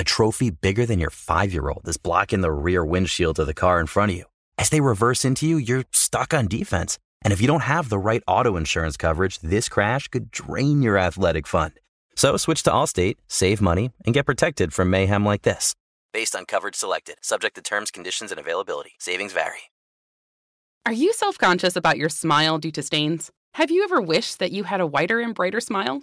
[0.00, 3.52] A trophy bigger than your five year old is blocking the rear windshield of the
[3.52, 4.24] car in front of you.
[4.56, 6.98] As they reverse into you, you're stuck on defense.
[7.20, 10.96] And if you don't have the right auto insurance coverage, this crash could drain your
[10.96, 11.74] athletic fund.
[12.16, 15.74] So switch to Allstate, save money, and get protected from mayhem like this.
[16.14, 18.92] Based on coverage selected, subject to terms, conditions, and availability.
[18.98, 19.64] Savings vary.
[20.86, 23.30] Are you self conscious about your smile due to stains?
[23.52, 26.02] Have you ever wished that you had a whiter and brighter smile?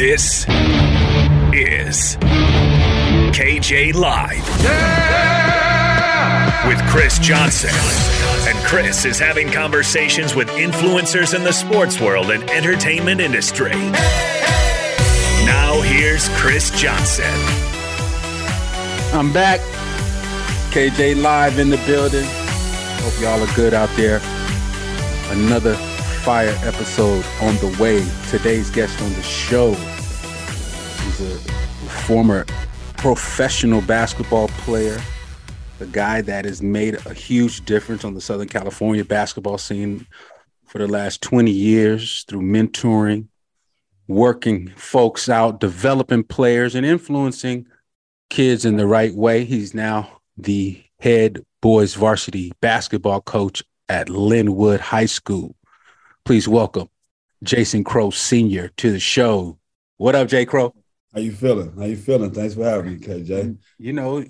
[0.00, 0.46] This
[1.52, 2.16] is
[3.36, 4.48] KJ Live.
[6.66, 7.68] With Chris Johnson.
[8.48, 13.72] And Chris is having conversations with influencers in the sports world and entertainment industry.
[15.44, 17.26] Now here's Chris Johnson.
[19.12, 19.60] I'm back.
[20.72, 22.24] KJ Live in the building.
[22.24, 24.22] Hope y'all are good out there.
[25.28, 25.76] Another
[26.20, 28.06] fire episode on the way.
[28.28, 29.70] Today's guest on the show
[31.08, 31.38] is a
[31.88, 32.44] former
[32.98, 35.00] professional basketball player,
[35.80, 40.06] a guy that has made a huge difference on the Southern California basketball scene
[40.66, 43.28] for the last 20 years through mentoring,
[44.06, 47.66] working folks out, developing players, and influencing
[48.28, 49.46] kids in the right way.
[49.46, 55.56] He's now the head boys varsity basketball coach at Lynwood High School.
[56.30, 56.88] Please welcome
[57.42, 58.68] Jason Crowe Sr.
[58.76, 59.58] to the show.
[59.96, 60.72] What up, Jay Crowe?
[61.12, 61.72] How you feeling?
[61.76, 62.30] How you feeling?
[62.30, 63.58] Thanks for having me, KJ.
[63.80, 64.24] You know,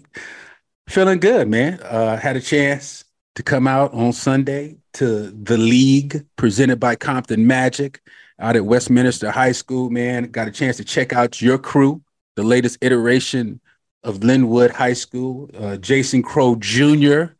[0.88, 1.78] feeling good, man.
[1.82, 7.46] Uh, had a chance to come out on Sunday to the league presented by Compton
[7.46, 8.00] Magic
[8.38, 10.30] out at Westminster High School, man.
[10.30, 12.00] Got a chance to check out your crew,
[12.34, 13.60] the latest iteration
[14.04, 15.50] of Lynwood High School.
[15.54, 17.34] Uh, Jason Crowe Jr.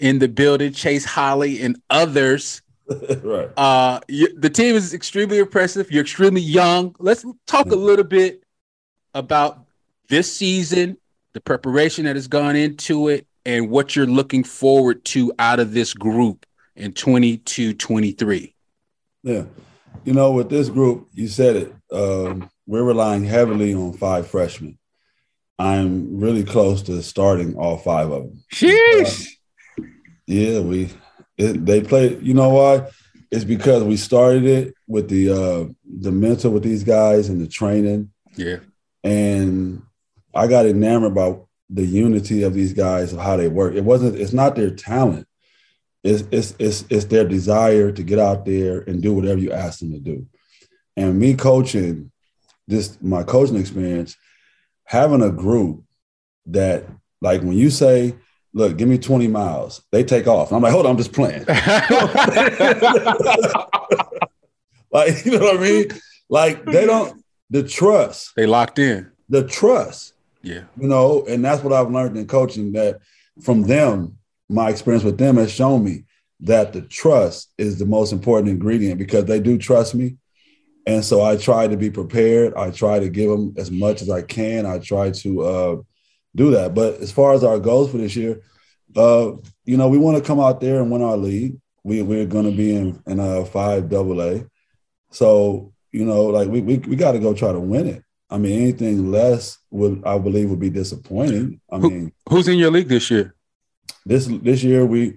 [0.00, 2.60] in the building, Chase Holly, and others.
[3.22, 3.50] right.
[3.56, 5.90] Uh, you, the team is extremely impressive.
[5.90, 6.94] You're extremely young.
[6.98, 8.42] Let's talk a little bit
[9.14, 9.66] about
[10.08, 10.98] this season,
[11.32, 15.72] the preparation that has gone into it, and what you're looking forward to out of
[15.72, 16.46] this group
[16.76, 18.54] in 22 23.
[19.22, 19.44] Yeah.
[20.04, 24.78] You know, with this group, you said it, um, we're relying heavily on five freshmen.
[25.58, 28.44] I'm really close to starting all five of them.
[28.52, 29.28] Sheesh.
[30.26, 30.90] Yeah, we
[31.36, 32.16] it, they play.
[32.18, 32.88] You know why?
[33.30, 37.48] It's because we started it with the uh the mentor with these guys and the
[37.48, 38.12] training.
[38.36, 38.58] Yeah.
[39.02, 39.82] And
[40.34, 41.36] I got enamored by
[41.70, 43.74] the unity of these guys of how they work.
[43.74, 44.16] It wasn't.
[44.16, 45.26] It's not their talent.
[46.02, 49.80] It's it's it's it's their desire to get out there and do whatever you ask
[49.80, 50.26] them to do.
[50.96, 52.12] And me coaching,
[52.68, 54.16] this my coaching experience,
[54.84, 55.82] having a group
[56.46, 56.84] that
[57.20, 58.14] like when you say,
[58.54, 60.48] "Look, give me twenty miles," they take off.
[60.48, 61.44] And I'm like, "Hold on, I'm just playing."
[64.90, 65.88] like you know what I mean?
[66.30, 68.32] Like they don't the trust.
[68.36, 69.10] They locked in.
[69.28, 70.14] The trust.
[70.42, 70.62] Yeah.
[70.78, 73.00] You know, and that's what I've learned in coaching that
[73.42, 74.18] from them,
[74.48, 76.04] my experience with them has shown me
[76.40, 80.16] that the trust is the most important ingredient because they do trust me.
[80.86, 82.54] And so I try to be prepared.
[82.54, 84.66] I try to give them as much as I can.
[84.66, 85.76] I try to uh,
[86.34, 86.74] do that.
[86.74, 88.40] But as far as our goals for this year,
[88.96, 89.32] uh,
[89.64, 91.56] you know, we want to come out there and win our league.
[91.82, 94.44] We, we're going to be in, in a five double A.
[95.10, 98.02] So, you know, like we, we, we got to go try to win it.
[98.30, 101.60] I mean, anything less would I believe would be disappointing.
[101.70, 103.34] I Who- mean, Who's in your league this year?
[104.06, 105.14] this this year we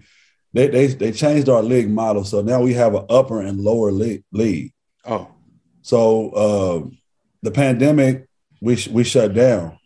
[0.53, 3.91] they they they changed our league model, so now we have an upper and lower
[3.91, 4.23] league.
[4.31, 4.71] league.
[5.05, 5.27] Oh,
[5.81, 6.89] So uh,
[7.41, 8.27] the pandemic,
[8.61, 9.76] we sh- we shut down.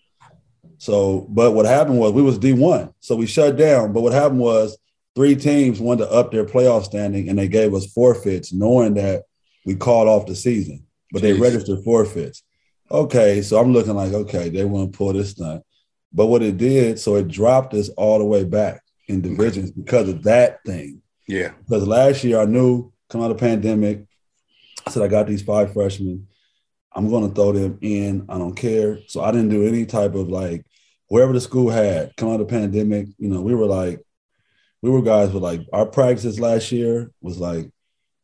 [0.82, 3.94] So, but what happened was we was D one, so we shut down.
[3.94, 4.80] But what happened was
[5.14, 9.26] three teams wanted to up their playoff standing, and they gave us forfeits, knowing that
[9.64, 10.88] we called off the season.
[11.12, 11.40] But they Jeez.
[11.40, 12.42] registered forfeits.
[12.90, 15.62] Okay, so I'm looking like okay, they want to pull this stunt.
[16.12, 20.10] But what it did, so it dropped us all the way back in divisions because
[20.10, 21.04] of that thing.
[21.28, 21.52] yeah.
[21.60, 24.08] Because last year I knew coming out of the pandemic,
[24.88, 26.26] I said I got these five freshmen.
[26.94, 28.26] I'm going to throw them in.
[28.30, 28.98] I don't care.
[29.08, 30.66] So I didn't do any type of like
[31.12, 33.06] wherever the school had come out of the pandemic.
[33.18, 34.02] You know, we were like,
[34.82, 37.70] we were guys with like our practices last year was like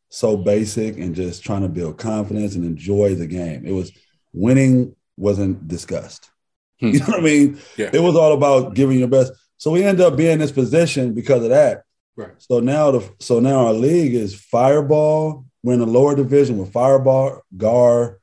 [0.08, 3.66] so basic and just trying to build confidence and enjoy the game.
[3.66, 3.92] It was
[4.32, 6.30] winning wasn't discussed.
[6.80, 6.90] Hmm.
[6.90, 7.60] You know what I mean?
[7.76, 7.90] Yeah.
[7.92, 9.32] It was all about giving your best.
[9.56, 11.82] So we end up being in this position because of that.
[12.14, 12.30] Right.
[12.38, 15.44] So now the so now our league is Firebaugh.
[15.64, 18.20] We're in the lower division with Firebaugh, Gahr,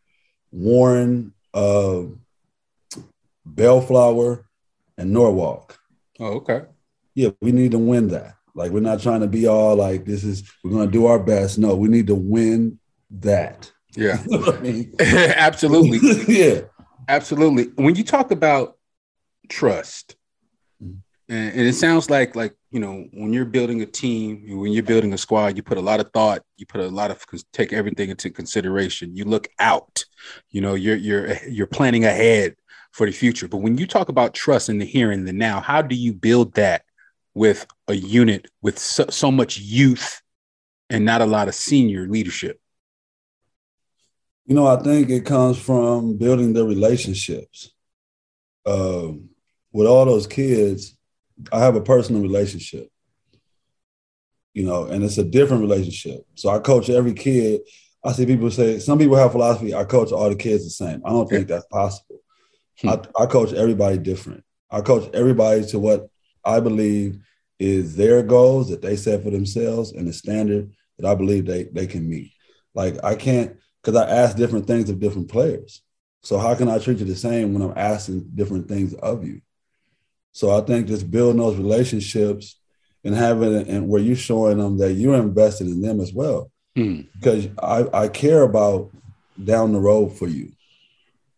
[0.54, 2.04] Warren, uh,
[3.46, 4.45] Bellflower,
[4.98, 5.78] and Norwalk.
[6.20, 6.62] Oh, okay.
[7.14, 8.36] Yeah, we need to win that.
[8.56, 11.58] Like we're not trying to be all like this is we're gonna do our best.
[11.60, 12.80] No, we need to win
[13.12, 13.72] that.
[13.96, 14.22] Yeah.
[14.30, 14.94] You know I mean?
[15.00, 16.00] Absolutely.
[16.34, 16.62] yeah.
[17.08, 17.66] Absolutely.
[17.76, 18.78] When you talk about
[19.50, 20.16] trust,
[20.84, 20.98] Mhm.
[21.30, 24.84] and, and it sounds like like you know when you're building a team, when you're
[24.84, 27.72] building a squad, you put a lot of thought, you put a lot of take
[27.74, 29.16] everything into consideration.
[29.16, 30.04] You look out.
[30.50, 32.56] You know, you're you're you're planning ahead
[32.96, 33.50] for the future.
[33.50, 36.14] But when you talk about trust in the here and the now, how do you
[36.14, 36.86] build that
[37.34, 40.22] with a unit with so, so much youth
[40.90, 42.58] and not a lot of senior leadership?
[44.46, 47.70] You know, I think it comes from building the relationships.
[48.66, 49.28] Um,
[49.74, 50.96] with all those kids,
[51.52, 52.90] I have a personal relationship.
[54.54, 56.26] You know, and it's a different relationship.
[56.36, 57.60] So I coach every kid.
[58.06, 59.76] I see people say some people have philosophy.
[59.76, 61.02] I coach all the kids the same.
[61.06, 62.22] I don't think that's possible.
[62.82, 62.90] Hmm.
[62.90, 64.44] I, I coach everybody different.
[64.72, 66.10] I coach everybody to what
[66.44, 67.20] I believe
[67.60, 71.64] is their goals that they set for themselves and the standard that I believe they
[71.66, 72.34] they can meet.
[72.74, 75.82] Like I can't because I ask different things of different players.
[76.22, 79.42] So how can I treat you the same when I'm asking different things of you?
[80.32, 82.60] So I think just building those relationships
[83.04, 86.52] and having and where you're showing them that you're invested in them as well.
[86.76, 87.02] Hmm.
[87.14, 88.92] Because I, I care about
[89.42, 90.52] down the road for you.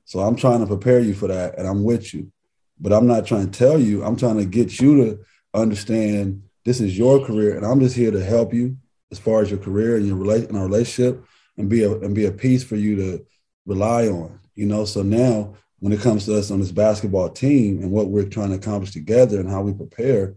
[0.08, 2.32] So I'm trying to prepare you for that and I'm with you.
[2.80, 5.20] But I'm not trying to tell you, I'm trying to get you to
[5.54, 8.78] understand this is your career and I'm just here to help you
[9.12, 11.26] as far as your career and your relate and our relationship
[11.58, 13.26] and be a and be a piece for you to
[13.66, 14.40] rely on.
[14.56, 18.08] You know, so now when it comes to us on this basketball team and what
[18.08, 20.36] we're trying to accomplish together and how we prepare,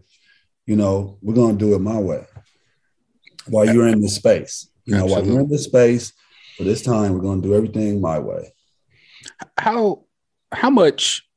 [0.65, 2.25] you know, we're gonna do it my way.
[3.47, 4.67] While you're in this space.
[4.83, 6.11] You know, while you're in this space
[6.57, 8.51] for this time, we're gonna do everything my way.
[9.57, 10.05] How
[10.51, 11.27] how much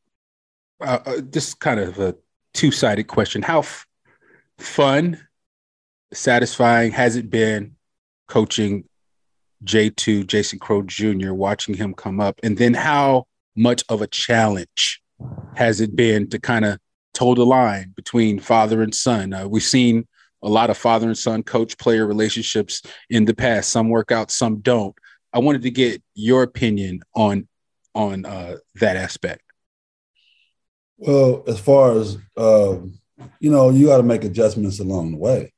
[0.80, 2.14] uh, uh, this is kind of a
[2.52, 3.42] two-sided question.
[3.42, 3.86] How f-
[4.58, 5.26] fun
[6.12, 7.74] satisfying has it been
[8.28, 8.84] coaching
[9.64, 12.38] j2 jason crowe jr watching him come up?
[12.42, 13.26] And then how
[13.56, 15.02] much of a challenge
[15.54, 16.78] has it been to kind of
[17.14, 19.32] toe the line between father and son?
[19.32, 20.06] Uh, we've seen
[20.42, 23.70] a lot of father and son coach player relationships in the past.
[23.70, 24.94] Some work out some don't.
[25.32, 27.48] I wanted to get your opinion on
[27.94, 29.42] on uh, that aspect.
[30.96, 32.98] Well, as far as um,
[33.38, 35.52] you know, you got to make adjustments along the way.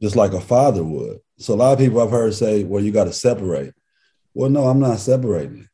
[0.00, 1.20] just like a father would.
[1.38, 3.74] So a lot of people I've heard say, well, you got to separate.
[4.34, 5.68] Well, no, I'm not separating.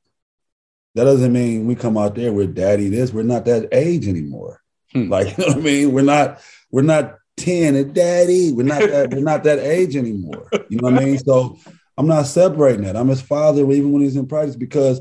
[0.94, 3.12] That doesn't mean we come out there, we're daddy this.
[3.12, 4.60] We're not that age anymore.
[4.92, 5.08] Hmm.
[5.08, 5.92] Like, you know what I mean?
[5.92, 8.52] We're not, we're not 10 and daddy.
[8.52, 10.48] We're not that, we're not that age anymore.
[10.68, 11.18] You know what I mean?
[11.18, 11.58] So
[11.96, 12.96] I'm not separating that.
[12.96, 15.00] I'm his father even when he's in practice because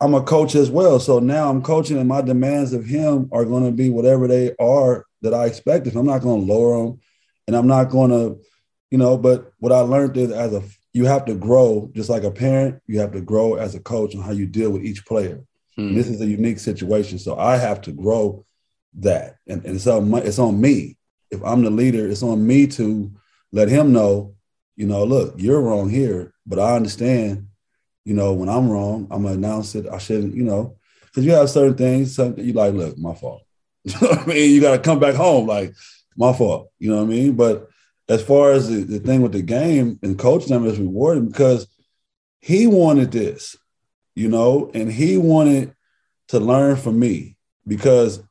[0.00, 1.00] I'm a coach as well.
[1.00, 4.54] So now I'm coaching and my demands of him are going to be whatever they
[4.60, 5.96] are that I expected.
[5.96, 7.00] I'm not going to lower them
[7.46, 8.40] and I'm not going to,
[8.90, 10.62] you know, but what I learned is as a,
[10.92, 14.14] you have to grow just like a parent, you have to grow as a coach
[14.14, 15.42] on how you deal with each player.
[15.76, 15.94] Hmm.
[15.94, 17.18] This is a unique situation.
[17.18, 18.44] So I have to grow
[18.98, 19.36] that.
[19.46, 20.96] And, and so it's on me.
[21.30, 23.10] If I'm the leader, it's on me to
[23.52, 24.34] let him know,
[24.76, 27.48] you know, look, you're wrong here, but I understand,
[28.06, 29.84] you know, when I'm wrong, I'm gonna announce it.
[29.88, 33.42] I shouldn't, you know, because you have certain things, something you like, look, my fault.
[33.84, 35.74] you know I mean, you gotta come back home, like,
[36.16, 36.70] my fault.
[36.78, 37.34] You know what I mean?
[37.34, 37.68] But
[38.08, 41.66] as far as the, the thing with the game and coaching them is rewarding because
[42.40, 43.56] he wanted this,
[44.14, 45.74] you know, and he wanted
[46.28, 47.36] to learn from me
[47.66, 48.22] because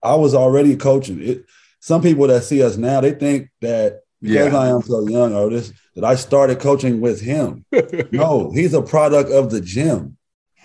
[0.00, 1.20] I was already coaching.
[1.20, 1.44] It
[1.80, 4.58] some people that see us now, they think that because yeah.
[4.58, 7.64] I am so young or this that I started coaching with him.
[8.12, 10.16] no, he's a product of the gym.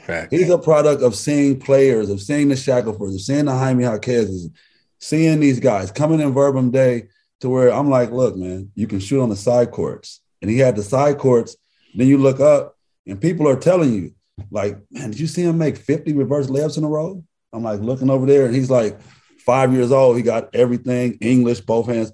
[0.06, 0.34] Fact.
[0.34, 4.50] He's a product of seeing players, of seeing the Shacklefords, of seeing the Jaime Jaquez's,
[4.98, 7.10] seeing these guys coming in Verbum Day
[7.42, 10.22] to where I'm like, look, man, you can shoot on the side courts.
[10.42, 11.56] And he had the side courts.
[11.94, 14.14] Then you look up and people are telling you,
[14.52, 17.24] like, man, did you see him make 50 reverse layups in a row?
[17.54, 19.00] I'm like looking over there and he's like
[19.40, 20.18] five years old.
[20.18, 22.12] He got everything, English, both hands.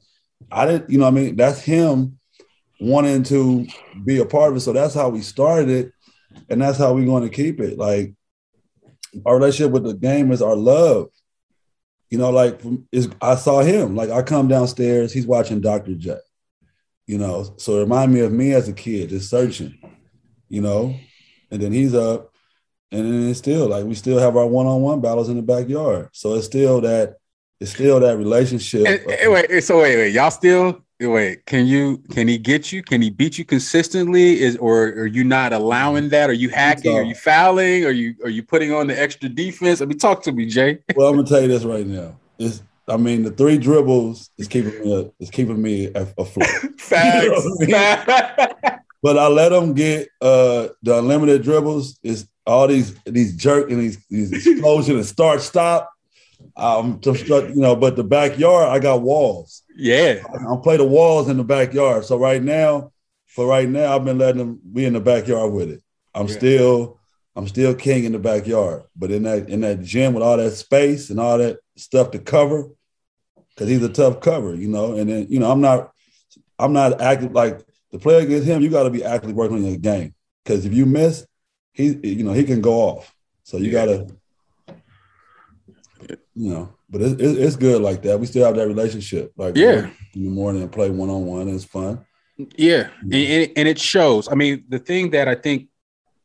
[0.51, 1.35] I didn't, you know what I mean?
[1.35, 2.19] That's him
[2.79, 3.65] wanting to
[4.03, 4.61] be a part of it.
[4.61, 5.91] So that's how we started it.
[6.49, 7.77] And that's how we're going to keep it.
[7.77, 8.13] Like
[9.25, 11.09] our relationship with the game is our love.
[12.09, 13.95] You know, like is I saw him.
[13.95, 15.95] Like I come downstairs, he's watching Dr.
[15.95, 16.17] J.
[17.07, 19.77] You know, so it remind me of me as a kid, just searching.
[20.47, 20.95] You know,
[21.49, 22.31] and then he's up,
[22.91, 26.09] and then it's still like we still have our one-on-one battles in the backyard.
[26.13, 27.15] So it's still that
[27.59, 28.85] it's still that relationship.
[28.85, 31.45] And wait, so wait, wait, y'all still wait?
[31.45, 32.83] Can you can he get you?
[32.83, 34.41] Can he beat you consistently?
[34.41, 36.29] Is or are you not allowing that?
[36.29, 36.97] Are you hacking?
[36.97, 37.85] Are you fouling?
[37.85, 39.81] Are you are you putting on the extra defense?
[39.81, 40.79] I mean, talk to me, Jay.
[40.95, 42.17] well, I'm gonna tell you this right now.
[42.39, 46.47] It's I mean, the three dribbles is keeping me is keeping me afloat.
[46.77, 47.47] Facts.
[47.59, 48.79] You know I mean?
[49.01, 51.99] but I let them get uh the unlimited dribbles.
[52.03, 55.91] Is all these these jerk and these these explosion and start stop.
[56.55, 59.63] Um, to, you know, but the backyard, I got walls.
[59.75, 62.05] Yeah, I'll play the walls in the backyard.
[62.05, 62.91] So right now,
[63.27, 65.81] for right now, I've been letting them be in the backyard with it.
[66.13, 66.33] I'm yeah.
[66.33, 66.99] still,
[67.35, 68.83] I'm still king in the backyard.
[68.95, 72.19] But in that in that gym with all that space and all that stuff to
[72.19, 72.69] cover,
[73.49, 74.95] because he's a tough cover, you know.
[74.95, 75.91] And then you know, I'm not,
[76.57, 78.61] I'm not active like the player against him.
[78.61, 81.25] You got to be actively working on your game because if you miss,
[81.73, 83.13] he, you know, he can go off.
[83.43, 83.71] So you yeah.
[83.71, 84.15] got to
[86.35, 88.19] you know, but it, it, it's good like that.
[88.19, 89.33] We still have that relationship.
[89.37, 91.47] Like yeah, in the morning and play one on one.
[91.47, 92.05] It's fun.
[92.57, 94.27] Yeah, and, and it shows.
[94.29, 95.69] I mean, the thing that I think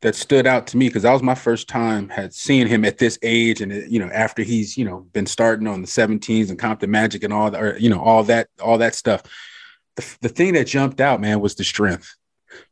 [0.03, 2.99] that stood out to me because that was my first time had seen him at
[2.99, 6.59] this age, and you know, after he's you know been starting on the 17s and
[6.59, 9.23] Compton Magic and all that, or you know, all that, all that stuff.
[9.97, 12.17] The, the thing that jumped out, man, was the strength.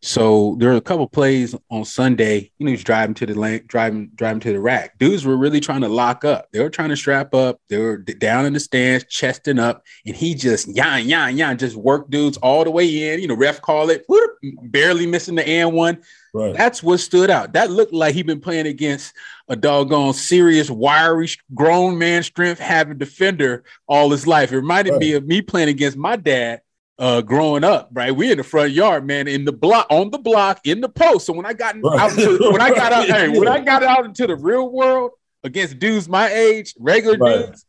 [0.01, 2.51] So there were a couple plays on Sunday.
[2.59, 4.99] You know, he's driving to the lane, driving, driving to the rack.
[4.99, 6.49] Dudes were really trying to lock up.
[6.53, 7.61] They were trying to strap up.
[7.69, 11.77] They were down in the stands, chesting up, and he just yan yan yan, just
[11.77, 13.21] worked dudes all the way in.
[13.21, 14.31] You know, ref call it, whoop,
[14.63, 16.03] barely missing the and one.
[16.35, 16.55] Right.
[16.55, 17.55] That's what stood out.
[17.55, 19.15] That looked like he'd been playing against
[19.49, 24.53] a doggone serious, wiry, grown man strength having defender all his life.
[24.53, 25.01] It reminded right.
[25.01, 26.61] me of me playing against my dad
[26.99, 28.15] uh, growing up, right?
[28.15, 31.27] We in the front yard, man, in the block, on the block, in the post.
[31.27, 32.01] So when I got right.
[32.01, 35.13] out, to, when I got out, hey, when I got out into the real world
[35.45, 37.47] against dudes my age, regular right.
[37.47, 37.65] dudes.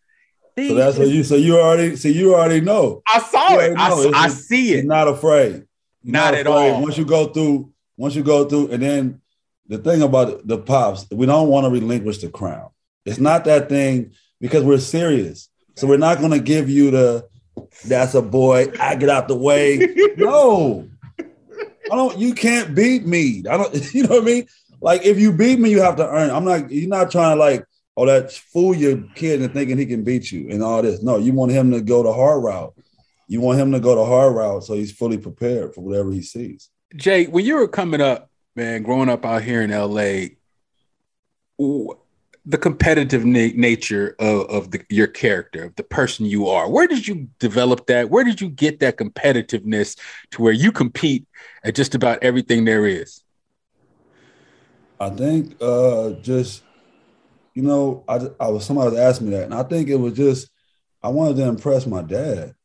[0.57, 1.23] So that's what you.
[1.23, 1.95] So you already.
[1.95, 3.01] So you already know.
[3.07, 3.77] I saw it.
[3.77, 4.83] I, I see it.
[4.83, 5.65] Not afraid.
[6.03, 6.71] Not, not, at afraid.
[6.71, 6.81] all.
[6.81, 9.21] Once you go through, once you go through, and then
[9.67, 12.71] the thing about the pops, we don't want to relinquish the crown.
[13.05, 15.49] It's not that thing because we're serious.
[15.75, 17.28] So we're not going to give you the
[17.85, 18.71] that's a boy.
[18.79, 19.77] I get out the way.
[20.17, 22.17] no, I don't.
[22.17, 23.43] You can't beat me.
[23.49, 23.73] I don't.
[23.93, 24.47] You know what I mean?
[24.81, 26.29] Like if you beat me, you have to earn.
[26.29, 26.71] I'm not.
[26.71, 27.65] You're not trying to like.
[27.97, 31.03] Oh, that fool your kid and thinking he can beat you and all this.
[31.03, 32.73] No, you want him to go the hard route.
[33.27, 36.21] You want him to go the hard route so he's fully prepared for whatever he
[36.21, 36.69] sees.
[36.95, 40.29] Jay, when you were coming up, man, growing up out here in LA,
[42.45, 46.69] the competitive na- nature of, of the, your character, of the person you are.
[46.69, 48.09] Where did you develop that?
[48.09, 49.97] Where did you get that competitiveness
[50.31, 51.27] to where you compete
[51.63, 53.21] at just about everything there is?
[54.99, 56.63] I think uh, just
[57.53, 60.49] you know, I, I was somebody asking me that, and I think it was just
[61.01, 62.55] I wanted to impress my dad.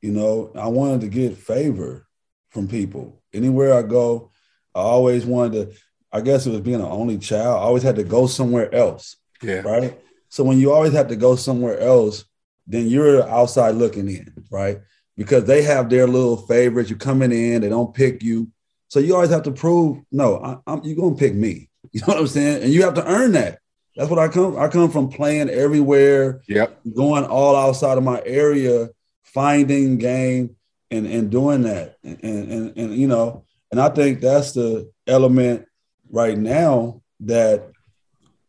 [0.00, 2.06] You know, I wanted to get favor
[2.50, 3.22] from people.
[3.32, 4.30] Anywhere I go,
[4.74, 5.78] I always wanted to.
[6.12, 7.58] I guess it was being an only child.
[7.58, 9.16] I always had to go somewhere else.
[9.42, 9.60] Yeah.
[9.60, 9.98] Right.
[10.28, 12.24] So when you always have to go somewhere else,
[12.66, 14.80] then you're outside looking in, right?
[15.16, 16.88] Because they have their little favorites.
[16.88, 18.50] You're coming in, they don't pick you.
[18.88, 21.68] So you always have to prove, no, I, am you're gonna pick me.
[21.92, 22.62] You know what I'm saying?
[22.62, 23.58] And you have to earn that.
[23.96, 24.56] That's what I come.
[24.56, 26.40] I come from playing everywhere.
[26.48, 26.80] Yep.
[26.94, 28.88] Going all outside of my area,
[29.24, 30.56] finding game
[30.90, 31.96] and and doing that.
[32.02, 35.66] And and and you know, and I think that's the element
[36.08, 37.71] right now that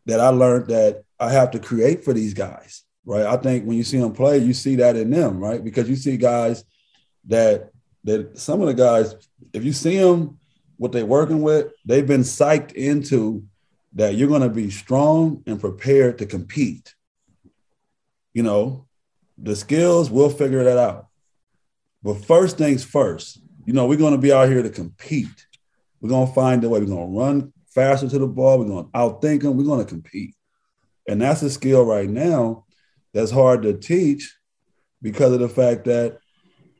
[0.05, 2.83] that I learned that I have to create for these guys.
[3.05, 3.25] Right.
[3.25, 5.62] I think when you see them play, you see that in them, right?
[5.62, 6.63] Because you see guys
[7.27, 7.72] that
[8.05, 9.15] that some of the guys,
[9.53, 10.39] if you see them
[10.77, 13.43] what they're working with, they've been psyched into
[13.93, 16.95] that you're going to be strong and prepared to compete.
[18.33, 18.88] You know,
[19.38, 21.07] the skills, we'll figure that out.
[22.01, 25.48] But first things first, you know, we're going to be out here to compete.
[26.01, 26.79] We're going to find a way.
[26.79, 28.60] We're going to run faster to the ball.
[28.60, 29.58] We're going to outthink them.
[29.58, 30.36] We're going to compete.
[31.08, 32.65] And that's a skill right now
[33.13, 34.36] that's hard to teach
[35.01, 36.20] because of the fact that,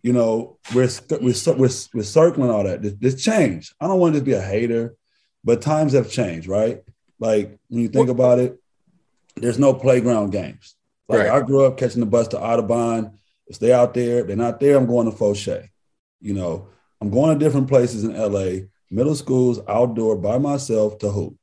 [0.01, 2.81] you know, we're, we're, we're, we're circling all that.
[2.81, 3.73] This, this change.
[3.79, 4.95] I don't want to just be a hater,
[5.43, 6.83] but times have changed, right?
[7.19, 8.59] Like when you think about it,
[9.35, 10.75] there's no playground games.
[11.07, 11.29] Like right.
[11.29, 13.19] I grew up catching the bus to Audubon.
[13.47, 15.69] If they out there, they're not there, I'm going to Foshay.
[16.21, 16.67] You know,
[17.01, 21.35] I'm going to different places in LA, middle schools, outdoor by myself to hoop.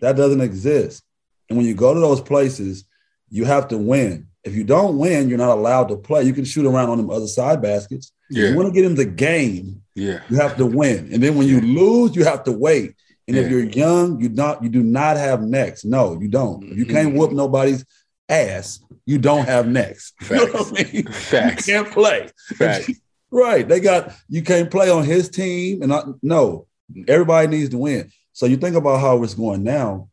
[0.00, 1.02] That doesn't exist.
[1.48, 2.84] And when you go to those places,
[3.28, 4.28] you have to win.
[4.44, 6.22] If you don't win, you're not allowed to play.
[6.22, 8.12] You can shoot around on them other side baskets.
[8.30, 8.50] Yeah.
[8.50, 10.20] you want to get in the game, yeah.
[10.28, 11.12] you have to win.
[11.12, 12.94] And then when you lose, you have to wait.
[13.26, 13.42] And yeah.
[13.42, 15.84] if you're young, you do not you do not have next.
[15.84, 16.62] No, you don't.
[16.62, 16.94] If you mm-hmm.
[16.94, 17.84] can't whoop nobody's
[18.28, 20.14] ass, you don't have next.
[20.20, 20.30] Facts.
[20.40, 21.06] You know what I mean?
[21.12, 21.66] Facts.
[21.66, 22.28] You can't play.
[22.54, 22.90] Facts.
[23.30, 23.66] right.
[23.66, 25.82] They got you can't play on his team.
[25.82, 26.66] And I, no,
[27.08, 28.10] everybody needs to win.
[28.32, 30.08] So you think about how it's going now.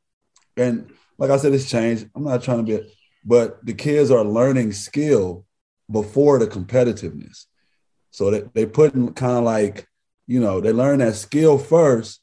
[0.56, 2.10] And like I said, it's changed.
[2.16, 2.94] I'm not trying to be,
[3.26, 5.46] but the kids are learning skill
[5.92, 7.46] before the competitiveness.
[8.12, 9.88] So they, they put in kind of like,
[10.28, 12.22] you know, they learn that skill first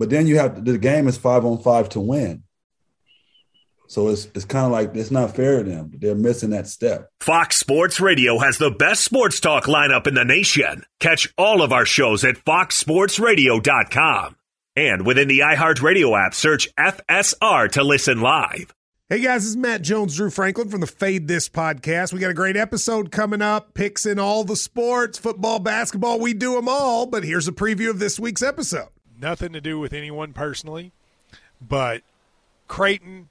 [0.00, 2.42] but then you have to, the game is five on five to win.
[3.90, 5.90] So it's it's kind of like it's not fair to them.
[5.92, 7.10] They're missing that step.
[7.18, 10.84] Fox Sports Radio has the best sports talk lineup in the nation.
[11.00, 14.36] Catch all of our shows at foxsportsradio.com.
[14.76, 18.72] And within the iHeartRadio app, search FSR to listen live.
[19.08, 22.12] Hey guys, this is Matt Jones, Drew Franklin from the Fade This podcast.
[22.12, 26.32] We got a great episode coming up, picks in all the sports, football, basketball, we
[26.32, 27.06] do them all.
[27.06, 30.92] But here's a preview of this week's episode nothing to do with anyone personally,
[31.60, 32.02] but
[32.68, 33.30] Creighton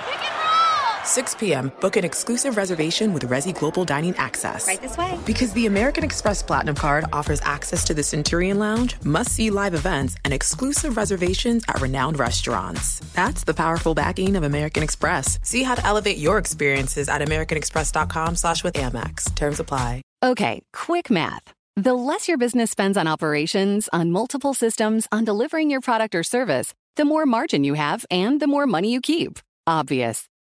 [1.05, 4.67] 6 p.m., book an exclusive reservation with Resy Global Dining Access.
[4.67, 5.17] Right this way.
[5.25, 9.73] Because the American Express Platinum Card offers access to the Centurion Lounge, must see live
[9.73, 12.99] events, and exclusive reservations at renowned restaurants.
[13.13, 15.39] That's the powerful backing of American Express.
[15.43, 19.35] See how to elevate your experiences at AmericanExpress.com slash with Amex.
[19.35, 20.01] Terms apply.
[20.23, 21.53] Okay, quick math.
[21.75, 26.23] The less your business spends on operations, on multiple systems, on delivering your product or
[26.23, 29.39] service, the more margin you have and the more money you keep.
[29.65, 30.27] Obvious.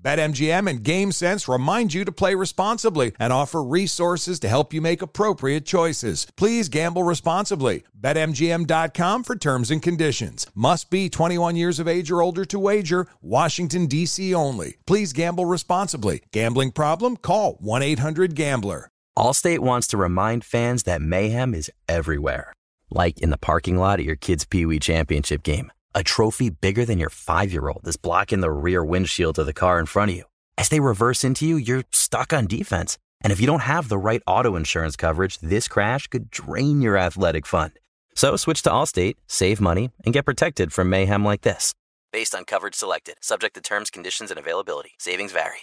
[0.00, 5.02] BetMGM and GameSense remind you to play responsibly and offer resources to help you make
[5.02, 6.26] appropriate choices.
[6.36, 7.82] Please gamble responsibly.
[7.98, 10.46] BetMGM.com for terms and conditions.
[10.54, 13.06] Must be 21 years of age or older to wager.
[13.20, 14.34] Washington, D.C.
[14.34, 14.76] only.
[14.86, 16.22] Please gamble responsibly.
[16.32, 17.16] Gambling problem?
[17.16, 18.90] Call 1 800 Gambler.
[19.18, 22.52] Allstate wants to remind fans that mayhem is everywhere,
[22.88, 25.72] like in the parking lot at your kid's Pee Wee Championship game.
[25.98, 29.52] A trophy bigger than your five year old is blocking the rear windshield of the
[29.52, 30.24] car in front of you.
[30.56, 32.98] As they reverse into you, you're stuck on defense.
[33.20, 36.96] And if you don't have the right auto insurance coverage, this crash could drain your
[36.96, 37.72] athletic fund.
[38.14, 41.74] So switch to Allstate, save money, and get protected from mayhem like this.
[42.12, 44.92] Based on coverage selected, subject to terms, conditions, and availability.
[45.00, 45.62] Savings vary.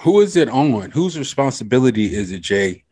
[0.00, 0.90] Who is it on?
[0.90, 2.84] Whose responsibility is it, Jay,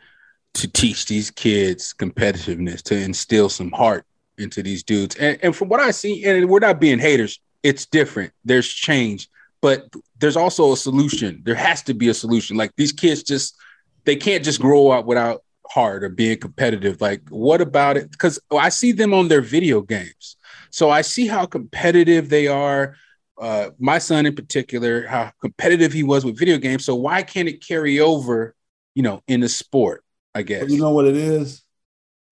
[0.55, 4.07] to teach these kids competitiveness, to instill some heart
[4.39, 5.17] into these dudes?
[5.17, 8.33] And, and from what I see, and we're not being haters, it's different.
[8.45, 9.29] There's change,
[9.61, 11.43] but there's also a solution.
[11.45, 12.57] There has to be a solution.
[12.57, 13.57] Like these kids just,
[14.05, 17.01] they can't just grow up without heart or being competitive.
[17.01, 18.11] Like, what about it?
[18.11, 20.37] Because I see them on their video games.
[20.71, 22.97] So I see how competitive they are.
[23.41, 26.85] Uh, my son in particular, how competitive he was with video games.
[26.85, 28.55] So why can't it carry over,
[28.95, 30.05] you know, in the sport?
[30.35, 30.71] I guess.
[30.71, 31.65] You know what it is?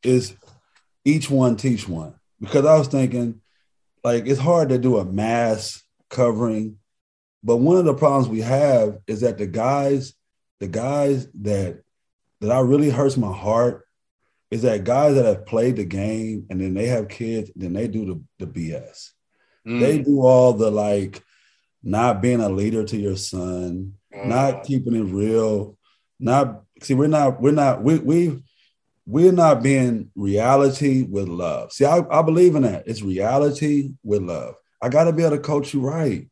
[0.03, 0.37] Is
[1.07, 2.14] each one teach one.
[2.40, 3.40] Because I was thinking,
[4.05, 6.79] like, it's hard to do a mass covering.
[7.42, 10.14] But one of the problems we have is that the guys,
[10.61, 11.83] the guys that
[12.40, 13.87] that I really hurts my heart
[14.51, 17.88] is that guys that have played the game and then they have kids, then they
[17.88, 19.12] do the, the BS.
[19.66, 19.81] Mm.
[19.81, 21.23] They do all the like
[21.83, 24.27] not being a leader to your son, mm.
[24.27, 25.79] not keeping it real,
[26.21, 28.42] not see, we're not, we're not, we we
[29.07, 31.73] we're not being reality with love.
[31.73, 32.87] See, I, I believe in that.
[32.87, 34.57] It's reality with love.
[34.83, 36.29] I gotta be able to coach you right.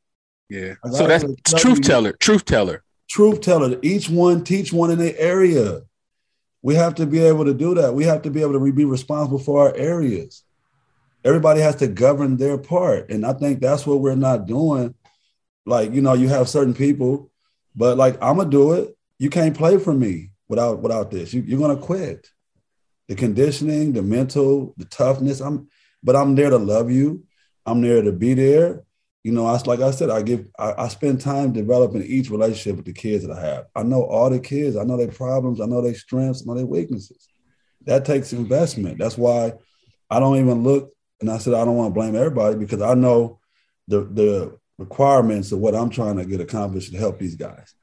[0.50, 0.74] Yeah.
[0.92, 1.24] So that's
[1.56, 2.82] truth teller, truth teller.
[3.08, 3.78] Truth teller.
[3.82, 5.82] Each one teach one in their area.
[6.62, 7.94] We have to be able to do that.
[7.94, 10.42] We have to be able to be responsible for our areas.
[11.24, 13.10] Everybody has to govern their part.
[13.10, 14.94] And I think that's what we're not doing.
[15.66, 17.30] Like, you know, you have certain people,
[17.76, 18.96] but like I'm gonna do it.
[19.18, 21.32] You can't play for me without without this.
[21.32, 22.28] You, you're gonna quit.
[23.08, 25.40] The conditioning, the mental, the toughness.
[25.40, 25.68] I'm
[26.02, 27.24] but I'm there to love you.
[27.66, 28.84] I'm there to be there
[29.24, 32.76] you know, I like I said, I give I, I, spend time developing each relationship
[32.76, 33.66] with the kids that I have.
[33.74, 36.54] I know all the kids, I know their problems, I know their strengths, I know
[36.54, 37.26] their weaknesses.
[37.86, 38.98] That takes investment.
[38.98, 39.54] That's why
[40.10, 42.92] I don't even look and I said I don't want to blame everybody because I
[42.92, 43.40] know
[43.88, 47.74] the the requirements of what I'm trying to get accomplished to help these guys.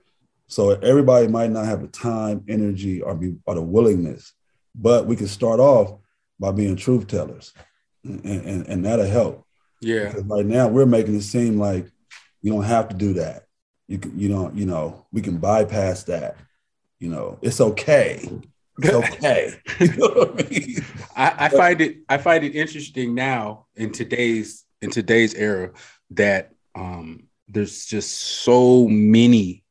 [0.45, 4.31] So everybody might not have the time, energy, or be or the willingness,
[4.75, 5.99] but we can start off
[6.39, 7.53] by being truth tellers,
[8.03, 9.45] and, and, and that'll help.
[9.81, 10.07] Yeah.
[10.07, 11.87] Because right now we're making it seem like
[12.41, 13.45] you don't have to do that.
[13.87, 16.37] You can, you know, you know, we can bypass that.
[16.99, 18.29] You know, it's okay.
[18.79, 19.53] It's okay.
[19.79, 20.85] you know what I mean?
[21.15, 25.71] I, I find it I find it interesting now in today's in today's era
[26.11, 28.11] that um there's just
[28.43, 29.63] so many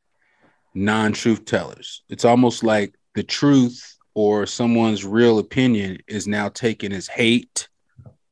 [0.75, 2.03] non-truth tellers.
[2.09, 7.69] It's almost like the truth or someone's real opinion is now taken as hate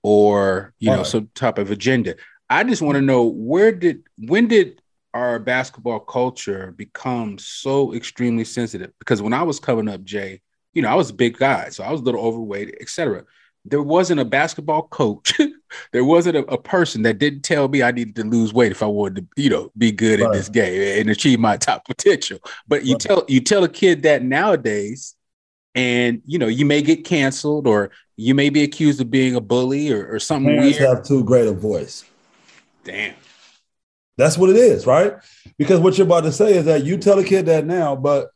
[0.02, 0.96] or you right.
[0.96, 2.14] know some type of agenda.
[2.50, 4.80] I just want to know where did when did
[5.14, 8.92] our basketball culture become so extremely sensitive?
[8.98, 10.40] Because when I was coming up, Jay,
[10.72, 13.24] you know, I was a big guy, so I was a little overweight, etc.
[13.64, 15.34] There wasn't a basketball coach,
[15.92, 18.82] there wasn't a, a, person that didn't tell me I needed to lose weight if
[18.82, 20.26] I wanted to, you know, be good right.
[20.26, 22.38] in this game and achieve my top potential.
[22.66, 23.00] But you right.
[23.00, 25.16] tell you tell a kid that nowadays,
[25.78, 29.40] and you know, you may get canceled or you may be accused of being a
[29.40, 30.88] bully or, or something Parents weird.
[30.88, 32.04] have too great a voice.
[32.82, 33.14] Damn.
[34.16, 35.14] That's what it is, right?
[35.56, 38.30] Because what you're about to say is that you tell a kid that now, but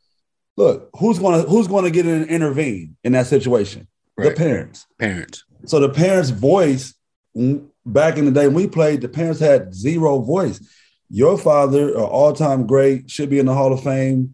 [0.55, 3.87] look, who's gonna who's gonna get in and intervene in that situation?
[4.17, 4.29] Right.
[4.29, 4.87] The parents.
[4.97, 5.43] Parents.
[5.65, 6.93] So the parents' voice
[7.35, 10.61] mm, back in the day when we played, the parents had zero voice.
[11.09, 14.33] Your father, an all-time great, should be in the Hall of Fame.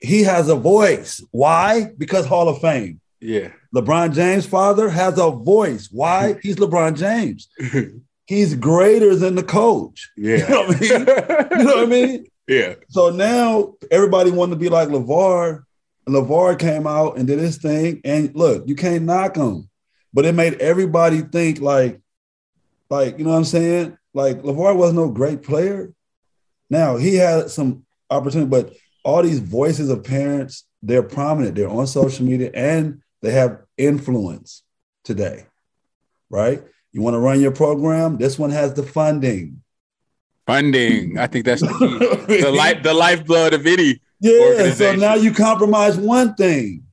[0.00, 1.24] He has a voice.
[1.30, 1.90] Why?
[1.96, 3.00] Because Hall of Fame.
[3.20, 3.48] Yeah.
[3.74, 5.88] LeBron James' father has a voice.
[5.90, 6.36] Why?
[6.42, 7.48] He's LeBron James.
[8.26, 10.10] He's greater than the coach.
[10.16, 10.36] Yeah.
[10.38, 10.90] You know what I mean?
[11.58, 12.26] you know what I mean?
[12.46, 12.74] Yeah.
[12.88, 15.64] So now everybody wanted to be like LaVar.
[16.06, 18.00] And LaVar came out and did his thing.
[18.04, 19.68] And look, you can't knock him.
[20.12, 22.00] But it made everybody think like,
[22.90, 23.98] like, you know what I'm saying?
[24.12, 25.92] Like LaVar was no great player.
[26.70, 28.72] Now he had some opportunity, but
[29.04, 31.54] all these voices of parents, they're prominent.
[31.54, 34.62] They're on social media and they have influence
[35.04, 35.46] today,
[36.30, 36.62] right?
[36.92, 38.18] You want to run your program?
[38.18, 39.62] This one has the funding.
[40.46, 41.18] Funding.
[41.18, 41.68] I think that's the
[42.28, 42.42] key.
[42.42, 44.00] the life, the lifeblood of any.
[44.20, 44.72] Yeah.
[44.72, 46.84] So now you compromise one thing.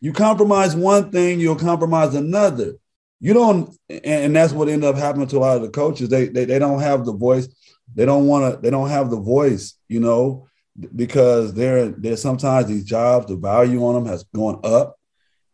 [0.00, 2.74] You compromise one thing, you'll compromise another.
[3.20, 6.08] You don't, and that's what ended up happening to a lot of the coaches.
[6.08, 7.48] They they, they don't have the voice.
[7.94, 8.60] They don't want to.
[8.60, 9.74] They don't have the voice.
[9.88, 10.48] You know,
[10.94, 14.96] because they're there's sometimes these jobs, the value on them has gone up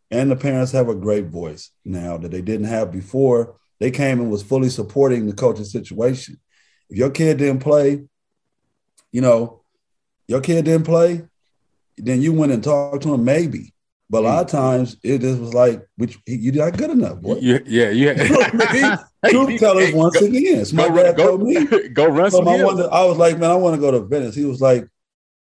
[0.09, 3.57] and the parents have a great voice now that they didn't have before.
[3.79, 6.39] They came and was fully supporting the coaching situation.
[6.89, 8.05] If your kid didn't play,
[9.11, 9.61] you know,
[10.27, 11.23] your kid didn't play,
[11.97, 13.73] then you went and talked to him, maybe.
[14.09, 17.39] But a lot of times it just was like, which you're not good enough, boy.
[17.41, 17.89] Yeah, yeah,
[18.73, 18.97] yeah.
[19.29, 20.63] Truth tellers once again.
[20.63, 23.37] So my go, dad go, told me, go run some I, wanted, I was like,
[23.37, 24.35] man, I want to go to Venice.
[24.35, 24.87] He was like,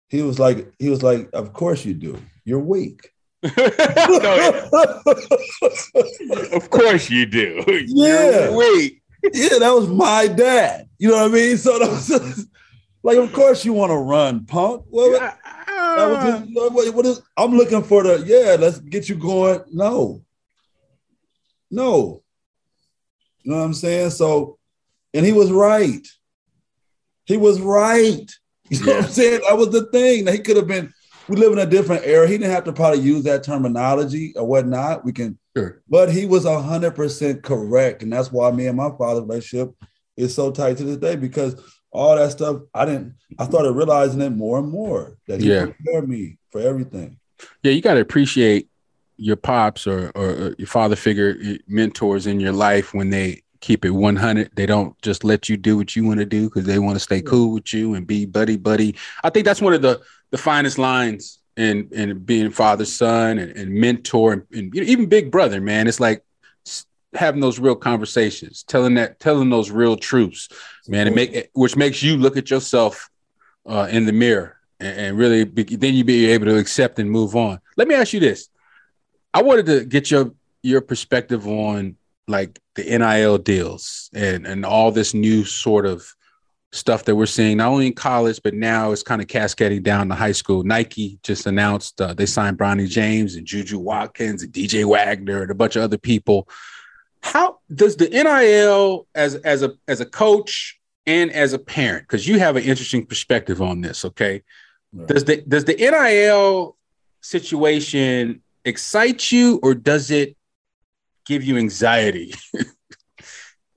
[0.09, 2.21] he was like, he was like, of course you do.
[2.45, 3.11] You're weak.
[3.43, 3.53] of
[6.71, 7.65] course you do.
[7.87, 8.55] Yeah.
[8.55, 9.03] Wait.
[9.33, 10.89] Yeah, that was my dad.
[10.99, 11.57] You know what I mean?
[11.57, 12.47] So that was
[13.03, 14.85] like, of course you want to run, punk.
[14.89, 18.57] Well, that was just, what, what is, I'm looking for the yeah.
[18.59, 19.61] Let's get you going.
[19.73, 20.23] No,
[21.71, 22.23] no.
[23.43, 24.11] You know what I'm saying?
[24.11, 24.59] So,
[25.13, 26.07] and he was right.
[27.27, 28.31] He was right.
[28.71, 28.97] You know yeah.
[28.99, 29.41] what I'm saying?
[29.49, 30.27] That was the thing.
[30.27, 30.93] He could have been
[31.29, 32.27] we live in a different era.
[32.27, 35.05] He didn't have to probably use that terminology or whatnot.
[35.05, 35.83] We can, sure.
[35.89, 39.75] but he was hundred percent correct, and that's why me and my father's relationship
[40.17, 43.15] is so tight to this day because all that stuff I didn't.
[43.39, 45.67] I started realizing it more and more that he yeah.
[45.67, 47.19] prepared me for everything.
[47.63, 48.69] Yeah, you got to appreciate
[49.17, 53.87] your pops or, or your father figure eh, mentors in your life when they keep
[53.87, 56.79] it 100 they don't just let you do what you want to do because they
[56.79, 58.95] want to stay cool with you and be buddy buddy.
[59.23, 63.57] I think that's one of the the finest lines in in being father son and,
[63.57, 65.89] and mentor and, and you know, even big brother man.
[65.89, 66.23] It's like
[67.15, 70.51] having those real conversations telling that telling those real truths
[70.87, 73.09] man and make which makes you look at yourself
[73.67, 77.11] uh, in the mirror and, and really be, then you be able to accept and
[77.11, 77.59] move on.
[77.79, 78.51] Let me ask you this.
[79.33, 81.97] I wanted to get your your perspective on
[82.27, 86.07] like the nil deals and and all this new sort of
[86.73, 90.09] stuff that we're seeing not only in college but now it's kind of cascading down
[90.09, 90.65] to high school.
[90.65, 95.51] Nike just announced uh, they signed Bronny James and Juju Watkins and DJ Wagner and
[95.51, 96.49] a bunch of other people.
[97.23, 102.27] How does the NIL as as a as a coach and as a parent because
[102.27, 104.43] you have an interesting perspective on this, okay?
[104.93, 105.09] Right.
[105.09, 106.77] Does the does the NIL
[107.21, 110.37] situation excite you or does it
[111.27, 112.35] give you anxiety?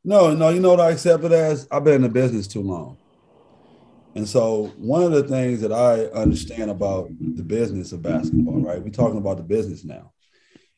[0.08, 1.68] No, no, you know what I accept it as?
[1.70, 2.98] I've been in the business too long.
[4.16, 8.82] And so one of the things that I understand about the business of basketball, right?
[8.82, 10.14] We're talking about the business now,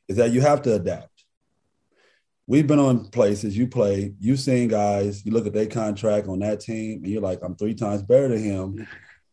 [0.08, 1.26] is that you have to adapt.
[2.48, 6.40] We've been on places you play, you've seen guys, you look at their contract on
[6.40, 8.88] that team, and you're like, I'm three times better than him.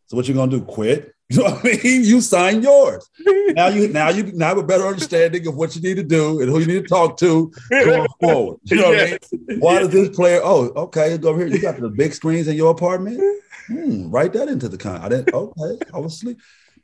[0.05, 0.61] So what you're gonna do?
[0.61, 1.11] Quit?
[1.29, 2.05] You know what I mean?
[2.05, 3.09] You sign yours.
[3.49, 6.39] Now you now you now have a better understanding of what you need to do
[6.39, 8.59] and who you need to talk to going forward.
[8.63, 9.59] You know what I mean?
[9.59, 10.39] Why does this player?
[10.41, 11.47] Oh, okay, go over here.
[11.47, 13.19] You got the big screens in your apartment.
[13.67, 15.01] Hmm, write that into the con.
[15.01, 15.33] I didn't.
[15.33, 16.39] Okay, I was asleep.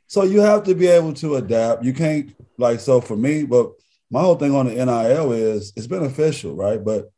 [0.08, 1.82] So you have to be able to adapt.
[1.82, 3.44] You can't like so for me.
[3.44, 3.72] But
[4.10, 6.84] my whole thing on the NIL is it's beneficial, right?
[6.84, 7.10] But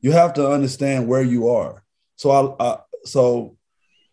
[0.00, 1.84] you have to understand where you are.
[2.16, 3.58] So I, I so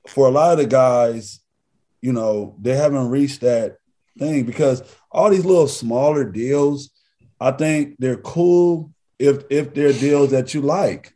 [0.07, 1.39] for a lot of the guys,
[2.01, 3.77] you know, they haven't reached that
[4.17, 6.89] thing because all these little smaller deals,
[7.39, 11.13] I think they're cool if if they're deals that you like,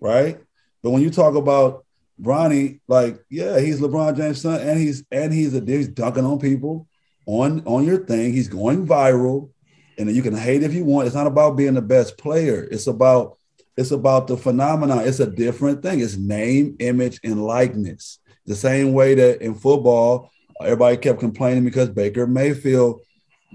[0.00, 0.38] right?
[0.82, 1.84] But when you talk about
[2.20, 6.38] Bronny, like, yeah, he's LeBron James' son, and he's and he's a he's dunking on
[6.38, 6.86] people
[7.26, 8.32] on on your thing.
[8.32, 9.50] He's going viral,
[9.98, 11.06] and you can hate if you want.
[11.06, 12.66] It's not about being the best player.
[12.70, 13.38] It's about
[13.76, 15.00] it's about the phenomenon.
[15.00, 16.00] It's a different thing.
[16.00, 18.18] It's name, image, and likeness.
[18.46, 23.00] The same way that in football, everybody kept complaining because Baker Mayfield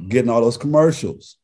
[0.08, 1.38] getting all those commercials,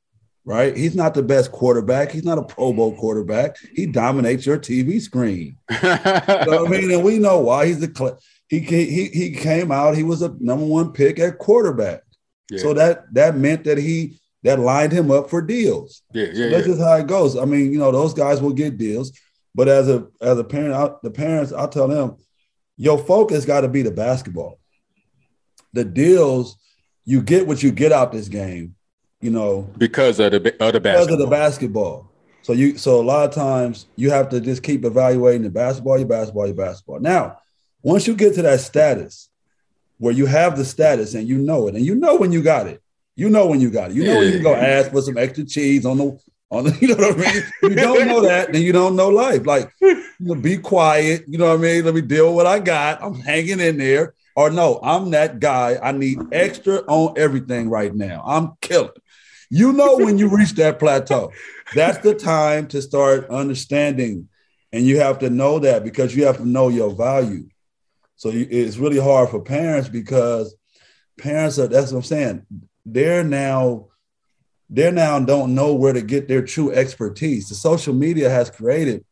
[0.46, 0.76] right?
[0.76, 2.12] He's not the best quarterback.
[2.12, 3.58] He's not a Pro Bowl quarterback.
[3.74, 5.58] He dominates your TV screen.
[5.70, 6.92] you know I mean?
[6.92, 7.68] And we know why.
[7.68, 9.98] He's the he, he he came out.
[9.98, 12.02] He was a number one pick at quarterback.
[12.52, 12.60] Yeah.
[12.60, 16.04] So that that meant that he that lined him up for deals.
[16.14, 16.34] Yeah, yeah.
[16.34, 16.74] So that's yeah.
[16.74, 17.38] just how it goes.
[17.38, 19.18] I mean, you know, those guys will get deals,
[19.56, 22.18] but as a as a parent, I, the parents, I tell them,
[22.78, 24.60] your focus got to be the basketball.
[25.74, 26.58] The deals,
[27.06, 28.76] you get what you get out this game,
[29.22, 31.06] you know, because of the of the basketball.
[31.06, 32.12] Because of the basketball.
[32.42, 35.98] So you so a lot of times you have to just keep evaluating the basketball,
[35.98, 37.00] your basketball, your basketball.
[37.00, 37.40] Now,
[37.82, 39.30] once you get to that status
[39.98, 42.68] where you have the status and you know it, and you know when you got
[42.68, 42.82] it,
[43.16, 43.96] you know when you got it.
[43.96, 46.20] You know when you can go ask for some extra cheese on the,
[46.82, 47.44] you know what I mean?
[47.63, 49.46] you don't know that, then you don't know life.
[49.46, 51.26] Like, you know, be quiet.
[51.28, 51.86] You know what I mean?
[51.86, 53.02] Let me deal with what I got.
[53.04, 54.13] I'm hanging in there.
[54.36, 55.78] Or no, I'm that guy.
[55.82, 58.24] I need extra on everything right now.
[58.26, 58.89] I'm killing.
[59.52, 61.32] You know when you reach that plateau,
[61.76, 64.28] that's the time to start understanding,
[64.72, 67.48] and you have to know that because you have to know your value.
[68.16, 70.56] So you, it's really hard for parents because
[71.20, 71.68] parents are.
[71.68, 72.46] That's what I'm saying
[72.86, 73.88] they're now
[74.74, 77.48] they're now don't know where to get their true expertise.
[77.48, 79.06] The social media has created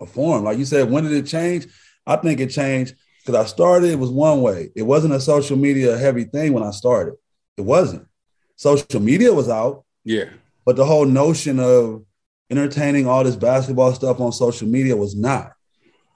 [0.00, 0.42] a form.
[0.44, 1.66] Like you said, when did it change?
[2.06, 4.70] I think it changed because I started, it was one way.
[4.74, 7.16] It wasn't a social media heavy thing when I started.
[7.58, 8.08] It wasn't.
[8.56, 9.84] Social media was out.
[10.02, 10.30] Yeah.
[10.64, 12.02] But the whole notion of
[12.48, 15.52] entertaining all this basketball stuff on social media was not.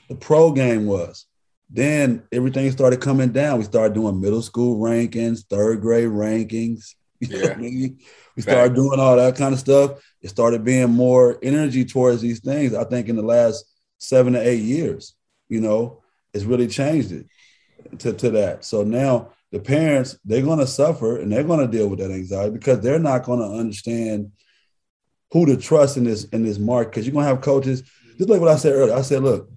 [0.08, 1.26] The pro game was.
[1.68, 3.58] Then everything started coming down.
[3.58, 6.94] We started doing middle school rankings, third grade rankings.
[7.30, 7.56] Yeah.
[8.36, 10.02] we started doing all that kind of stuff.
[10.22, 12.74] It started being more energy towards these things.
[12.74, 13.64] I think in the last
[13.98, 15.14] seven to eight years,
[15.48, 17.26] you know, it's really changed it
[18.00, 18.64] to, to that.
[18.64, 22.10] So now the parents, they're going to suffer and they're going to deal with that
[22.10, 24.32] anxiety because they're not going to understand
[25.30, 26.90] who to trust in this in this market.
[26.90, 27.82] Because you're going to have coaches,
[28.18, 28.94] just like what I said earlier.
[28.94, 29.48] I said, look,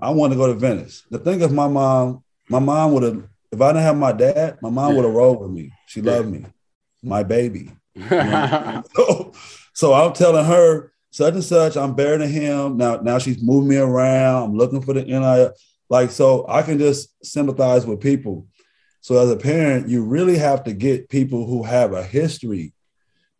[0.00, 1.04] I want to go to Venice.
[1.10, 4.58] The thing is, my mom, my mom would have, if I didn't have my dad,
[4.62, 4.96] my mom yeah.
[4.96, 5.72] would have rolled with me.
[5.86, 6.12] She yeah.
[6.12, 6.46] loved me,
[7.04, 7.70] my baby.
[7.94, 8.82] You know?
[8.94, 9.32] so,
[9.72, 11.76] so I'm telling her such and such.
[11.76, 12.96] I'm better than him now.
[12.96, 14.42] Now she's moving me around.
[14.42, 15.52] I'm looking for the NIL.
[15.88, 18.46] Like so, I can just sympathize with people.
[19.00, 22.72] So as a parent, you really have to get people who have a history.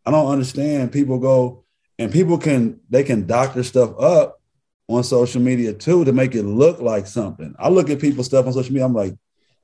[0.05, 0.91] I don't understand.
[0.91, 1.65] People go
[1.97, 4.39] and people can they can doctor stuff up
[4.87, 7.55] on social media too to make it look like something.
[7.57, 8.85] I look at people's stuff on social media.
[8.85, 9.15] I'm like,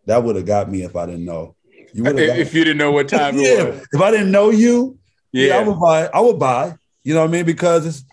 [0.05, 1.55] that would have got me if I didn't know.
[1.93, 3.47] You would have if you didn't know what time yeah.
[3.47, 3.87] it was.
[3.93, 4.97] If I didn't know you,
[5.31, 5.47] yeah.
[5.47, 5.57] yeah.
[5.57, 6.07] I would buy.
[6.07, 6.75] I would buy.
[7.03, 7.45] You know what I mean?
[7.45, 8.05] Because it's,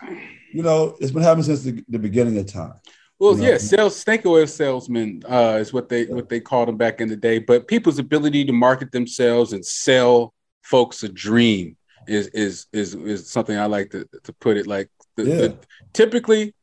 [0.51, 2.73] you know, it's been happening since the, the beginning of time.
[3.19, 3.49] Well, you know?
[3.49, 6.15] yeah, sales snake oil salesman uh, is what they yeah.
[6.15, 7.39] what they called them back in the day.
[7.39, 11.75] But people's ability to market themselves and sell folks a dream
[12.07, 14.89] is is is is something I like to to put it like.
[15.15, 15.35] The, yeah.
[15.35, 15.57] the,
[15.91, 16.53] typically,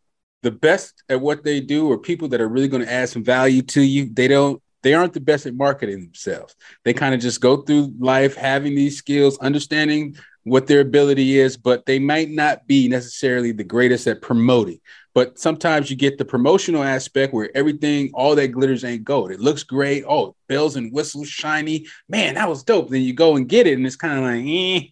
[0.42, 3.22] the best at what they do are people that are really going to add some
[3.22, 4.06] value to you.
[4.06, 6.54] They don't they aren't the best at marketing themselves.
[6.84, 11.56] They kind of just go through life having these skills, understanding what their ability is,
[11.56, 14.78] but they might not be necessarily the greatest at promoting.
[15.12, 19.32] But sometimes you get the promotional aspect where everything, all that glitters ain't gold.
[19.32, 20.04] It looks great.
[20.08, 21.88] Oh, bells and whistles, shiny.
[22.08, 22.90] Man, that was dope.
[22.90, 24.86] Then you go and get it, and it's kind of like, eh,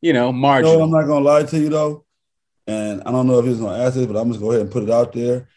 [0.00, 0.78] you know, marginal.
[0.78, 2.04] No, I'm not gonna lie to you though
[2.70, 4.62] and I don't know if he's gonna ask this, but I'm just gonna go ahead
[4.62, 5.48] and put it out there.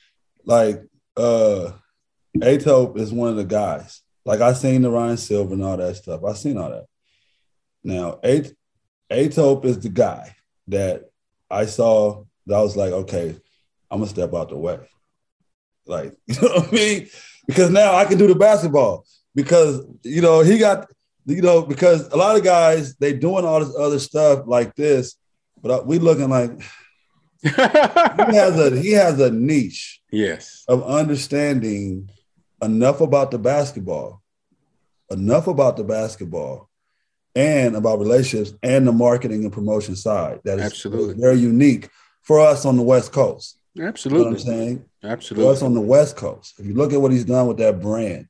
[0.46, 0.82] Like
[1.16, 1.74] uh
[2.38, 4.02] Etop is one of the guys.
[4.26, 6.24] Like I seen the Ryan Silver and all that stuff.
[6.24, 6.86] I seen all that.
[7.84, 8.52] Now, A-
[9.12, 10.36] Etop is the guy
[10.68, 11.10] that
[11.50, 13.36] I saw that I was like, okay,
[13.92, 14.80] I'm gonna step out the way.
[15.86, 17.10] Like, you know what I mean?
[17.46, 19.06] Because now I can do the basketball.
[19.36, 20.90] Because you know, he got,
[21.26, 25.16] you know, because a lot of guys they doing all this other stuff like this,
[25.62, 26.62] but we looking like
[27.42, 32.10] he has a he has a niche yes of understanding
[32.64, 34.22] enough about the basketball
[35.10, 36.70] enough about the basketball
[37.36, 41.90] and about relationships and the marketing and promotion side that is absolutely very unique
[42.22, 44.20] for us on the west coast Absolutely.
[44.20, 44.86] You know what I'm saying?
[45.04, 45.46] Absolutely.
[45.46, 46.60] For us on the West Coast.
[46.60, 48.28] If you look at what he's done with that brand,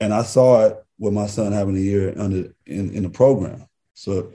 [0.00, 3.66] and I saw it with my son having a year under in, in the program.
[3.94, 4.32] So,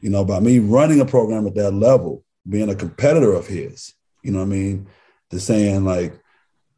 [0.00, 3.94] you know, by me running a program at that level, being a competitor of his,
[4.22, 4.86] you know what I mean?
[5.30, 6.18] To saying like,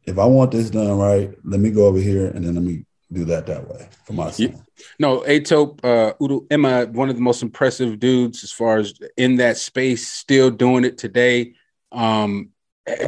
[0.05, 2.85] if I want this done right, let me go over here and then let me
[3.11, 4.47] do that that way for my son.
[4.47, 4.57] Yeah.
[4.99, 9.57] No, Etop, uh, Udo-Ema, one of the most impressive dudes as far as in that
[9.57, 11.53] space, still doing it today.
[11.91, 12.49] Um,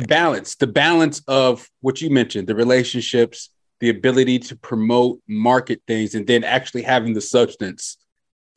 [0.08, 6.16] balance, the balance of what you mentioned, the relationships, the ability to promote, market things,
[6.16, 7.98] and then actually having the substance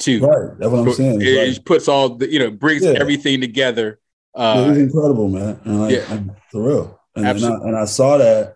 [0.00, 0.20] to.
[0.20, 1.22] Right, that's what I'm saying.
[1.22, 2.92] It, like, puts all the, you know, brings yeah.
[2.92, 3.98] everything together.
[4.34, 5.58] Uh, yeah, he's incredible, man.
[5.64, 6.20] And like, yeah.
[6.52, 6.97] for real.
[7.18, 8.54] And, and, I, and I saw that.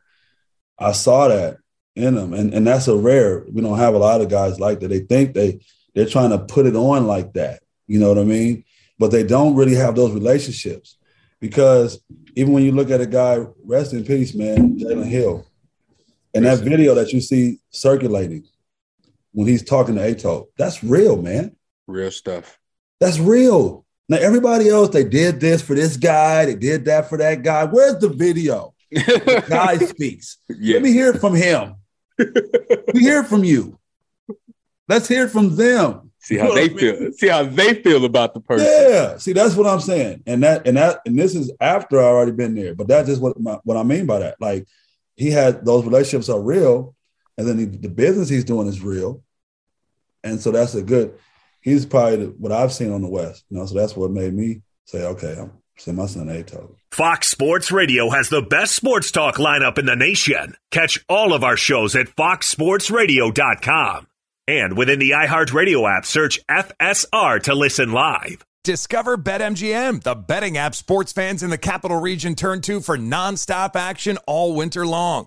[0.79, 1.59] I saw that
[1.95, 3.45] in them, and and that's a rare.
[3.53, 4.89] We don't have a lot of guys like that.
[4.89, 5.61] They think they
[5.95, 7.63] they're trying to put it on like that.
[7.87, 8.65] You know what I mean?
[8.99, 10.97] But they don't really have those relationships
[11.41, 12.01] because
[12.35, 15.47] even when you look at a guy, rest in peace, man, Jalen Hill,
[16.35, 18.45] and that video that you see circulating
[19.33, 21.57] when he's talking to Ato, that's real, man.
[21.87, 22.59] Real stuff.
[23.01, 23.82] That's real.
[24.09, 27.65] Now everybody else, they did this for this guy, they did that for that guy.
[27.65, 28.75] Where's the video?
[28.91, 30.39] the guy speaks.
[30.49, 30.75] Yes.
[30.75, 31.77] Let me hear it from him.
[32.19, 33.79] we hear from you.
[34.89, 36.13] Let's hear from them.
[36.23, 37.13] See how they feel.
[37.13, 38.67] See how they feel about the person.
[38.67, 39.17] Yeah.
[39.17, 40.23] See, that's what I'm saying.
[40.27, 42.75] And that and that and this is after I already been there.
[42.77, 44.41] But that's just what my, what I mean by that.
[44.41, 44.67] Like
[45.17, 46.95] he had those relationships are real,
[47.37, 49.23] and then he, the business he's doing is real,
[50.23, 51.19] and so that's a good.
[51.63, 53.45] He's probably the, what I've seen on the West.
[53.49, 56.77] You know, so that's what made me say, okay, I'm send my son Ato.
[56.91, 60.55] Fox Sports Radio has the best sports talk lineup in the nation.
[60.71, 64.07] Catch all of our shows at foxsportsradio.com.
[64.49, 68.45] And within the iHeartRadio app, search FSR to listen live.
[68.65, 73.75] Discover BetMGM, the betting app sports fans in the capital region turn to for nonstop
[73.75, 75.27] action all winter long.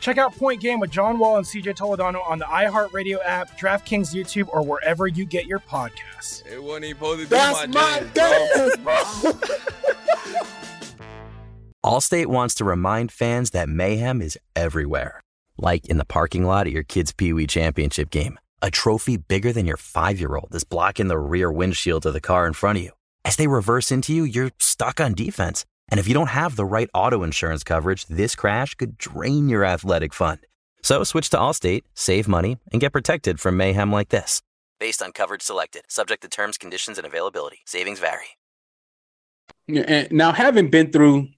[0.00, 4.14] Check out Point Game with John Wall and CJ Toledano on the iHeartRadio app, DraftKings
[4.14, 6.46] YouTube, or wherever you get your podcasts.
[6.46, 8.76] It wasn't even supposed to be That's my, my jam, dance,
[11.84, 15.20] Allstate wants to remind fans that mayhem is everywhere.
[15.56, 18.38] Like in the parking lot at your kid's Pee Wee Championship game.
[18.60, 22.20] A trophy bigger than your five year old is blocking the rear windshield of the
[22.20, 22.90] car in front of you.
[23.24, 25.64] As they reverse into you, you're stuck on defense.
[25.90, 29.64] And if you don't have the right auto insurance coverage, this crash could drain your
[29.64, 30.40] athletic fund.
[30.82, 34.42] So switch to Allstate, save money, and get protected from mayhem like this.
[34.78, 37.60] Based on coverage selected, subject to terms, conditions, and availability.
[37.66, 38.26] Savings vary.
[39.68, 41.28] And now having been through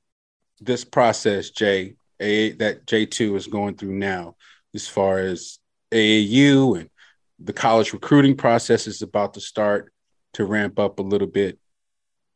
[0.61, 4.37] this process, Jay, that J2 is going through now,
[4.75, 5.59] as far as
[5.91, 6.91] AAU and
[7.39, 9.93] the college recruiting process is about to start
[10.35, 11.59] to ramp up a little bit.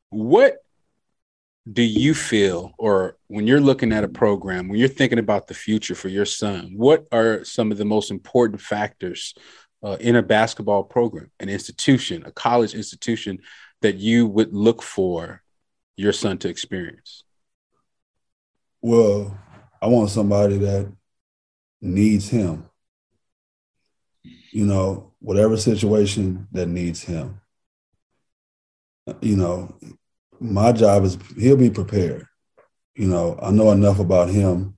[0.08, 0.63] What
[1.70, 5.54] do you feel, or when you're looking at a program, when you're thinking about the
[5.54, 9.34] future for your son, what are some of the most important factors
[9.82, 13.38] uh, in a basketball program, an institution, a college institution
[13.80, 15.42] that you would look for
[15.96, 17.24] your son to experience?
[18.82, 19.38] Well,
[19.80, 20.92] I want somebody that
[21.80, 22.68] needs him.
[24.22, 27.40] You know, whatever situation that needs him.
[29.20, 29.76] You know,
[30.44, 32.26] my job is he'll be prepared.
[32.94, 34.76] You know, I know enough about him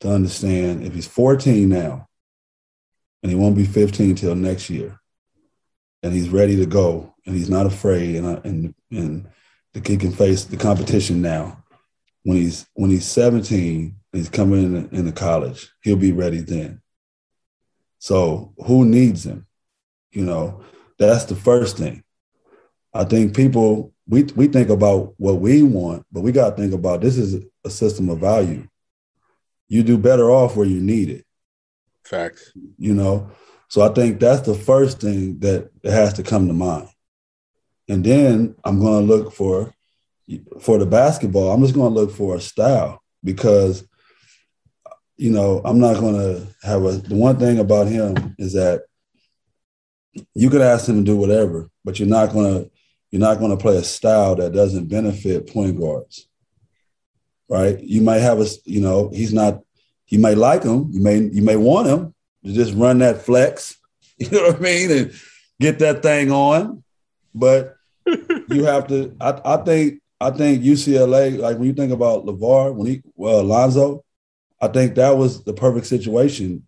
[0.00, 2.08] to understand if he's 14 now
[3.22, 4.98] and he won't be 15 till next year
[6.02, 9.28] and he's ready to go and he's not afraid and I, and and
[9.72, 11.64] the kid can face the competition now.
[12.22, 16.80] When he's when he's 17 he's coming in, into college he'll be ready then.
[17.98, 19.46] So who needs him?
[20.12, 20.62] You know
[20.98, 22.04] that's the first thing
[22.94, 26.72] i think people we we think about what we want but we got to think
[26.72, 28.66] about this is a system of value.
[29.68, 31.24] You do better off where you need it.
[32.04, 32.52] Facts.
[32.76, 33.30] you know?
[33.68, 36.88] So i think that's the first thing that has to come to mind.
[37.88, 39.74] And then i'm going to look for
[40.60, 43.86] for the basketball i'm just going to look for a style because
[45.16, 48.84] you know i'm not going to have a the one thing about him is that
[50.34, 52.70] you could ask him to do whatever but you're not going to
[53.14, 56.26] you're not going to play a style that doesn't benefit point guards
[57.48, 57.80] right?
[57.80, 59.60] You might have a you know he's not
[60.08, 63.76] you may like him you may you may want him to just run that flex
[64.18, 65.12] you know what i mean and
[65.60, 66.82] get that thing on
[67.34, 67.76] but
[68.48, 72.74] you have to I, I think i think ucla like when you think about lavar
[72.74, 74.04] when he well alonzo
[74.60, 76.66] i think that was the perfect situation.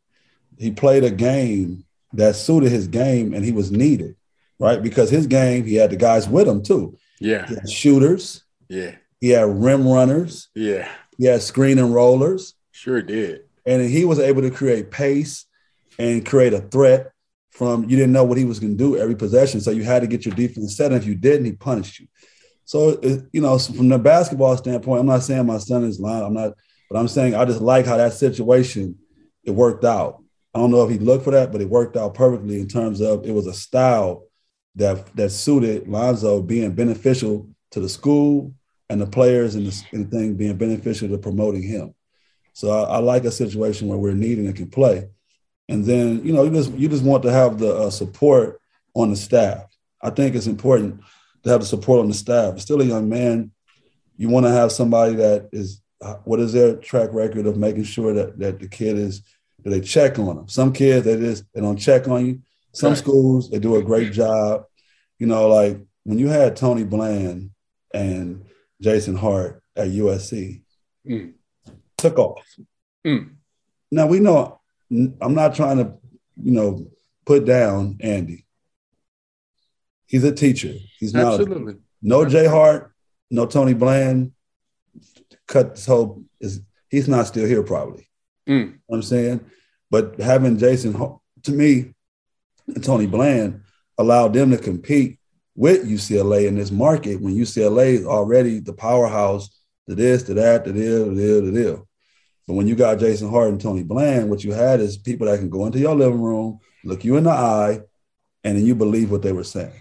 [0.59, 1.85] He played a game
[2.15, 4.17] that suited his game and he was needed
[4.59, 7.47] right because his game he had the guys with him too Yeah.
[7.47, 8.93] he had shooters Yeah.
[9.21, 10.89] he had rim runners Yeah.
[11.19, 13.43] he had screen and rollers Sure did.
[13.65, 15.45] and he was able to create pace
[15.99, 17.13] and create a threat
[17.51, 20.01] from you didn't know what he was going to do every possession so you had
[20.03, 22.07] to get your defense set and if you didn't he punished you
[22.65, 23.01] so
[23.33, 26.53] you know from the basketball standpoint i'm not saying my son is lying i'm not
[26.91, 28.95] but i'm saying i just like how that situation
[29.45, 30.23] it worked out
[30.55, 33.01] i don't know if he looked for that but it worked out perfectly in terms
[33.01, 34.25] of it was a style
[34.77, 38.53] that that suited lonzo being beneficial to the school
[38.89, 41.95] and the players and the, and thing being beneficial to promoting him
[42.57, 45.11] so I, I, like a situation where we're needing and can play.
[45.68, 48.62] And then, you know, you just you just want to have the uh, support
[48.95, 49.66] on the staff.
[50.03, 51.03] I think it's important
[51.43, 52.59] to have the support on the staff.
[52.59, 53.51] Still a young man,
[54.16, 57.85] you want to have somebody that is uh, what is their track record of making
[57.85, 59.20] sure that that the kid is
[59.62, 60.49] that they check on them.
[60.49, 62.41] Some kids they just they don't check on you.
[62.77, 62.99] Some right.
[62.99, 64.64] schools they do a great job.
[65.18, 67.51] You know, like when you had Tony Bland
[67.93, 68.45] and
[68.81, 70.62] Jason Hart at USC.
[71.09, 71.35] Mm
[71.97, 72.47] took off.
[73.07, 73.37] Mm.
[73.91, 74.61] Now we know
[74.91, 75.95] I'm not trying to,
[76.43, 76.87] you know,
[77.24, 78.47] put down Andy.
[80.07, 80.74] He's a teacher.
[80.99, 81.74] He's not Absolutely.
[81.74, 82.93] A, no Jay Hart,
[83.31, 84.33] no Tony Bland.
[85.49, 88.09] Cut this whole is he's not still here probably.
[88.49, 88.66] Mm.
[88.66, 89.45] You know I'm saying,
[89.91, 90.93] but having Jason
[91.43, 91.95] to me
[92.69, 93.62] and Tony Bland
[93.99, 95.19] allowed them to compete
[95.55, 99.49] with UCLA in this market when UCLA is already the powerhouse
[99.89, 101.87] to this, to that, to this, to.
[102.47, 105.39] But when you got Jason Hart and Tony Bland, what you had is people that
[105.39, 107.81] can go into your living room, look you in the eye,
[108.45, 109.73] and then you believe what they were saying.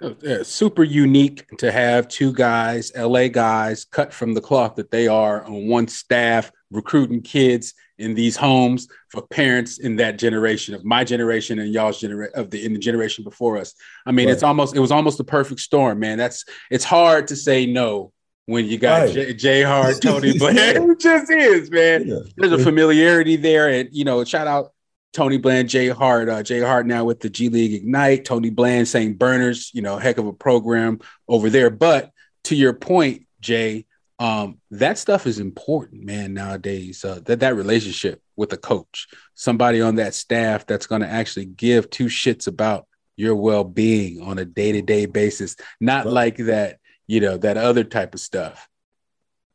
[0.00, 4.90] Oh, yeah, super unique to have two guys, LA guys, cut from the cloth that
[4.90, 10.74] they are on one staff, recruiting kids in these homes for parents in that generation
[10.74, 13.74] of my generation and y'all's generation of the in the generation before us.
[14.06, 14.32] I mean, right.
[14.32, 16.18] it's almost it was almost a perfect storm, man.
[16.18, 18.12] That's it's hard to say no
[18.46, 19.14] when you got right.
[19.14, 20.90] Jay, Jay Hart, Tony Blair.
[20.90, 22.06] it just is, man.
[22.06, 22.18] Yeah.
[22.36, 24.72] There's a familiarity there, and you know, shout out
[25.12, 28.88] Tony Bland, Jay Hart, uh, Jay Hart now with the G League Ignite, Tony Bland,
[28.88, 29.18] St.
[29.18, 31.70] Bernard's, you know, heck of a program over there.
[31.70, 32.12] But
[32.44, 33.86] to your point, Jay,
[34.18, 37.04] um, that stuff is important, man, nowadays.
[37.04, 41.46] Uh, that, that relationship with a coach, somebody on that staff that's going to actually
[41.46, 46.36] give two shits about your well being on a day to day basis, not like
[46.36, 48.68] that, you know, that other type of stuff.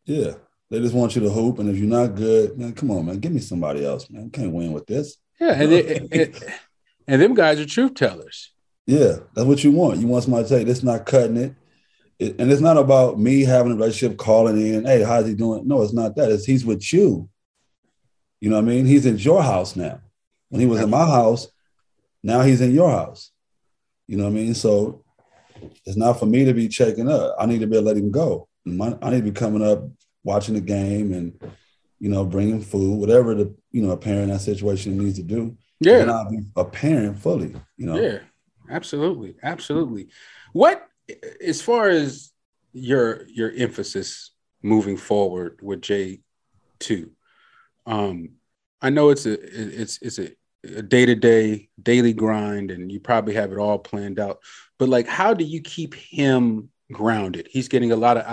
[0.05, 0.34] Yeah.
[0.70, 1.59] They just want you to hoop.
[1.59, 4.32] And if you're not good, man, come on, man, give me somebody else, man.
[4.32, 5.18] can't win with this.
[5.39, 6.43] Yeah, and, they, and,
[7.07, 8.51] and them guys are truth tellers.
[8.86, 9.99] Yeah, that's what you want.
[9.99, 11.53] You want somebody to say this not cutting it.
[12.20, 12.39] It.
[12.39, 15.68] And it's not about me having a relationship, calling in, hey, how's he doing?
[15.68, 16.32] No, it's not that.
[16.32, 17.30] It's he's with you.
[18.39, 18.86] You know what I mean?
[18.86, 20.01] He's in your house now.
[20.49, 21.47] When he was in my house,
[22.22, 23.32] now he's in your house.
[24.07, 24.53] You know what I mean?
[24.53, 25.03] So
[25.86, 27.36] it's not for me to be checking up.
[27.39, 28.47] I need to be able to let him go.
[28.68, 29.84] I need to be coming up,
[30.24, 31.39] watching the game, and
[31.99, 35.24] you know, bringing food, whatever the you know a parent in that situation needs to
[35.24, 35.57] do.
[35.80, 37.55] Yeah, not be a parent fully.
[37.78, 37.99] You know.
[37.99, 38.20] Yeah,
[38.70, 40.09] absolutely, absolutely.
[40.51, 40.86] What
[41.41, 42.31] as far as
[42.71, 44.31] your your emphasis
[44.61, 46.21] moving forward with J
[46.79, 47.11] two,
[47.85, 48.29] um,
[48.81, 53.33] I know it's a it's it's a day to day daily grind, and you probably
[53.35, 54.39] have it all planned out.
[54.79, 57.47] But like, how do you keep him grounded?
[57.51, 58.25] He's getting a lot of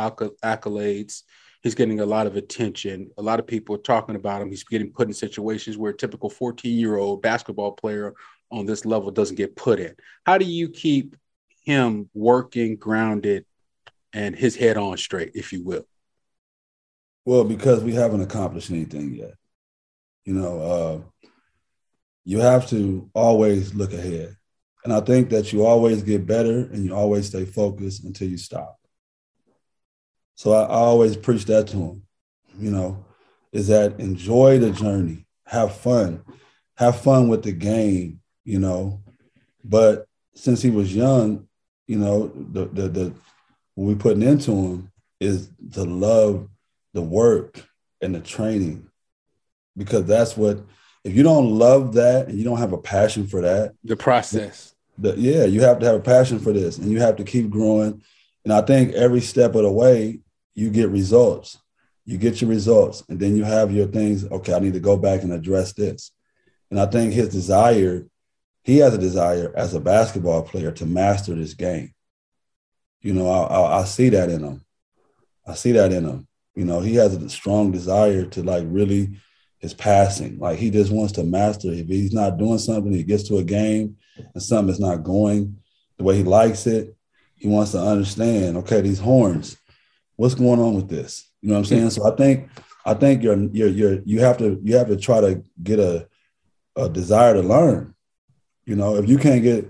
[0.42, 1.22] accolades
[1.62, 3.10] He's getting a lot of attention.
[3.18, 4.48] A lot of people are talking about him.
[4.48, 8.14] He's getting put in situations where a typical 14 year old basketball player
[8.50, 9.94] on this level doesn't get put in.
[10.24, 11.16] How do you keep
[11.60, 13.44] him working, grounded,
[14.12, 15.86] and his head on straight, if you will?
[17.24, 19.34] Well, because we haven't accomplished anything yet.
[20.24, 21.28] You know, uh,
[22.24, 24.36] you have to always look ahead.
[24.84, 28.38] And I think that you always get better and you always stay focused until you
[28.38, 28.78] stop.
[30.36, 32.02] So I, I always preach that to him,
[32.58, 33.04] you know,
[33.52, 36.22] is that enjoy the journey, have fun,
[36.76, 39.02] have fun with the game, you know.
[39.62, 41.46] But since he was young,
[41.90, 43.14] you know, the the, the
[43.74, 46.48] what we putting into him is to love
[46.94, 47.64] the work
[48.00, 48.88] and the training
[49.76, 50.60] because that's what
[51.04, 54.74] if you don't love that and you don't have a passion for that the process
[54.98, 57.48] the, yeah you have to have a passion for this and you have to keep
[57.48, 58.02] growing
[58.44, 60.18] and i think every step of the way
[60.54, 61.58] you get results.
[62.04, 64.24] You get your results, and then you have your things.
[64.24, 66.10] Okay, I need to go back and address this.
[66.70, 68.06] And I think his desire,
[68.62, 71.94] he has a desire as a basketball player to master this game.
[73.00, 74.64] You know, I, I, I see that in him.
[75.46, 76.28] I see that in him.
[76.54, 79.16] You know, he has a strong desire to like really
[79.58, 80.38] his passing.
[80.38, 81.68] Like he just wants to master.
[81.70, 85.56] If he's not doing something, he gets to a game and something is not going
[85.96, 86.94] the way he likes it.
[87.36, 88.58] He wants to understand.
[88.58, 89.56] Okay, these horns
[90.20, 91.30] what's going on with this?
[91.40, 91.90] You know what I'm saying?
[91.90, 92.50] So I think
[92.84, 96.06] I think you're you're you're you have to you have to try to get a
[96.76, 97.94] a desire to learn.
[98.70, 99.68] You know, if you can't get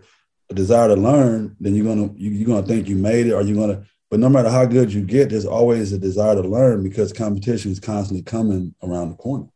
[0.51, 3.40] a desire to learn, then you're gonna you, you're gonna think you made it, or
[3.40, 3.86] you're gonna.
[4.11, 7.72] But no matter how good you get, there's always a desire to learn because competition
[7.72, 9.46] is constantly coming around the corner.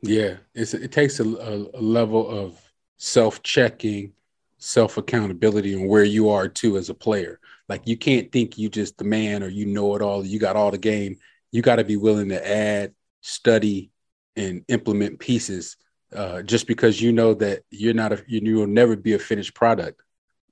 [0.00, 2.58] Yeah, it's it takes a, a, level of
[2.96, 4.14] self checking,
[4.56, 7.40] self accountability, and where you are too as a player.
[7.68, 10.56] Like you can't think you just the man or you know it all, you got
[10.56, 11.18] all the game.
[11.52, 13.90] You got to be willing to add, study,
[14.34, 15.76] and implement pieces
[16.14, 19.54] uh, just because you know that you're not a you will never be a finished
[19.54, 20.00] product.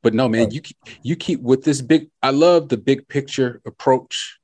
[0.03, 0.63] But no, man, you
[1.03, 2.11] you keep with this big.
[2.23, 4.39] I love the big picture approach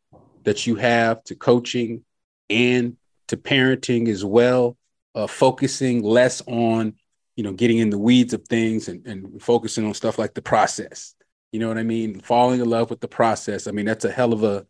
[0.44, 2.04] that you have to coaching
[2.48, 2.96] and
[3.28, 4.76] to parenting as well.
[5.14, 6.94] Uh, focusing less on
[7.36, 10.42] you know getting in the weeds of things and, and focusing on stuff like the
[10.42, 11.14] process
[11.52, 12.20] you know what I mean?
[12.20, 13.66] Falling in love with the process.
[13.66, 14.66] I mean, that's a hell of a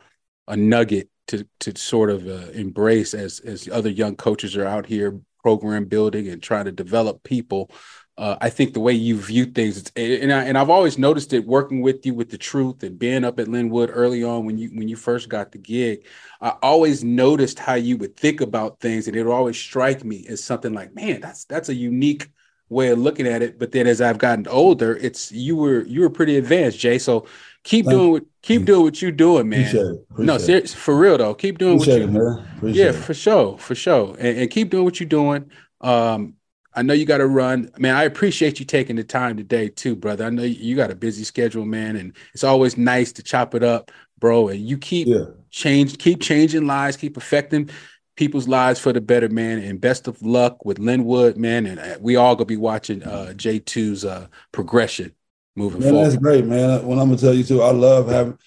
[0.46, 4.86] a nugget to to sort of uh, embrace as as other young coaches are out
[4.86, 7.70] here program building and trying to develop people.
[8.16, 11.46] Uh, I think the way you view things, and I, and I've always noticed it
[11.46, 14.70] working with you with the truth and being up at Lynwood early on when you
[14.70, 16.04] when you first got the gig.
[16.40, 20.26] I always noticed how you would think about things, and it would always strike me
[20.28, 22.28] as something like, man, that's that's a unique
[22.68, 23.58] way of looking at it.
[23.58, 26.98] But then as I've gotten older, it's you were you were pretty advanced, Jay.
[26.98, 27.26] So
[27.68, 29.60] keep Thank doing what keep doing what you're doing, man.
[29.60, 30.06] Appreciate it.
[30.10, 31.34] Appreciate no, seriously, for real though.
[31.34, 34.16] Keep doing Appreciate what you it, yeah, for sure, for sure.
[34.18, 35.50] And, and, keep doing what you're doing.
[35.82, 36.34] Um,
[36.74, 37.70] I know you got to run.
[37.78, 40.24] Man, I appreciate you taking the time today too, brother.
[40.24, 43.62] I know you got a busy schedule, man, and it's always nice to chop it
[43.62, 44.48] up, bro.
[44.48, 45.24] And you keep yeah.
[45.50, 47.68] change, keep changing lives, keep affecting
[48.16, 49.58] people's lives for the better, man.
[49.58, 51.66] And best of luck with Lynwood, man.
[51.66, 55.12] And uh, we all gonna be watching uh, J2's uh, progression
[55.58, 56.06] moving man, forward.
[56.06, 56.86] That's great, man.
[56.86, 58.38] When I'm gonna tell you too, I love having,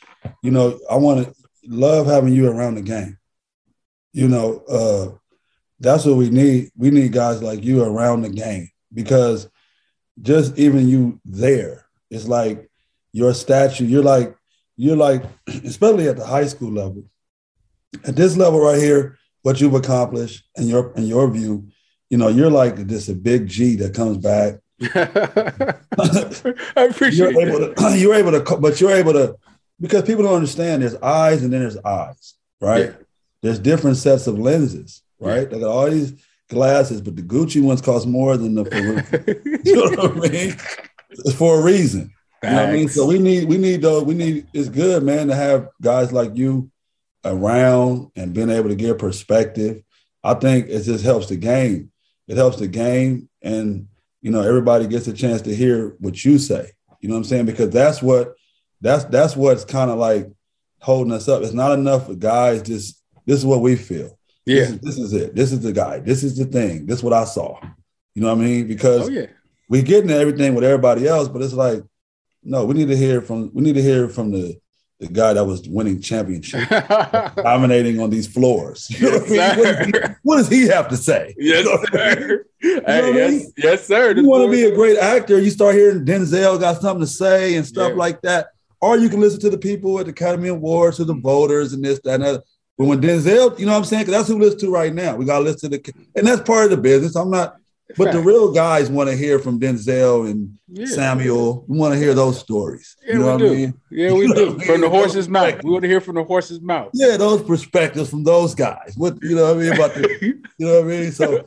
[0.42, 1.34] you know, I want to
[1.68, 3.18] love having you around the game.
[4.14, 5.18] You know, uh,
[5.80, 6.72] that's what we need.
[6.76, 9.50] We need guys like you around the game because
[10.22, 12.70] just even you there, it's like
[13.14, 13.86] your statue.
[13.86, 14.36] You're like
[14.78, 17.04] you're like, especially at the high school level.
[18.06, 21.68] At this level right here, what you've accomplished and your in your view,
[22.10, 24.56] you know, you're like just a big G that comes back.
[26.76, 29.38] I appreciate you're able to, you're able to, but you're able to
[29.80, 30.82] because people don't understand.
[30.82, 32.86] There's eyes and then there's eyes, right?
[32.86, 32.94] Yeah.
[33.42, 35.44] There's different sets of lenses right?
[35.44, 35.46] Yeah.
[35.46, 36.14] They got all these
[36.50, 38.64] glasses, but the Gucci ones cost more than the
[39.64, 40.58] you know what I mean?
[41.12, 42.12] It's for a reason.
[42.44, 42.90] You know what I mean?
[42.90, 46.36] So we need we need those, we need it's good, man, to have guys like
[46.36, 46.72] you
[47.24, 49.84] around and being able to give perspective.
[50.24, 51.92] I think it just helps the game.
[52.28, 53.88] It helps the game and
[54.22, 56.72] you know everybody gets a chance to hear what you say.
[57.00, 57.46] You know what I'm saying?
[57.46, 58.36] Because that's what
[58.82, 60.28] that's that's what's kind of like
[60.80, 61.44] holding us up.
[61.44, 64.18] It's not enough for guys just this is what we feel.
[64.46, 64.66] Yeah.
[64.66, 65.36] This is, this is, it.
[65.36, 66.00] This is the guy.
[66.00, 66.86] This is the thing.
[66.86, 67.60] This is what I saw.
[68.16, 68.68] You know what I mean?
[68.68, 69.28] Because oh, yeah.
[69.70, 71.84] we getting everything with everybody else, but it's like,
[72.44, 74.60] no, we need to hear from we need to hear from the
[75.02, 76.70] the guy that was winning championship,
[77.36, 78.88] dominating on these floors.
[78.92, 79.92] You know yes, what, I mean?
[79.92, 81.36] what, does he, what, does he, have to say?
[81.40, 82.46] Yes, you know sir.
[82.62, 83.54] hey, yes, I mean?
[83.58, 84.16] yes, sir.
[84.16, 87.56] You want to be a great actor, you start hearing Denzel got something to say
[87.56, 87.98] and stuff yeah.
[87.98, 88.50] like that.
[88.80, 91.84] Or you can listen to the people at the Academy Awards, to the voters, and
[91.84, 92.44] this, that, and that.
[92.78, 94.04] But when Denzel, you know what I'm saying?
[94.04, 95.16] Because that's who we listen to right now.
[95.16, 97.16] We got to listen to the, and that's part of the business.
[97.16, 97.58] I'm not,
[97.98, 100.86] but the real guys want to hear from Denzel and yeah.
[100.86, 101.66] Samuel.
[101.68, 102.96] We want to hear those stories.
[103.06, 103.48] Yeah, you know we do.
[103.48, 103.74] I mean?
[103.90, 104.60] Yeah, we do.
[104.60, 105.64] From the horse's mouth.
[105.64, 106.92] We want to hear from the horse's mouth.
[106.94, 108.94] Yeah, those perspectives from those guys.
[108.98, 111.12] What you know what I mean about the, you know what I mean?
[111.12, 111.44] So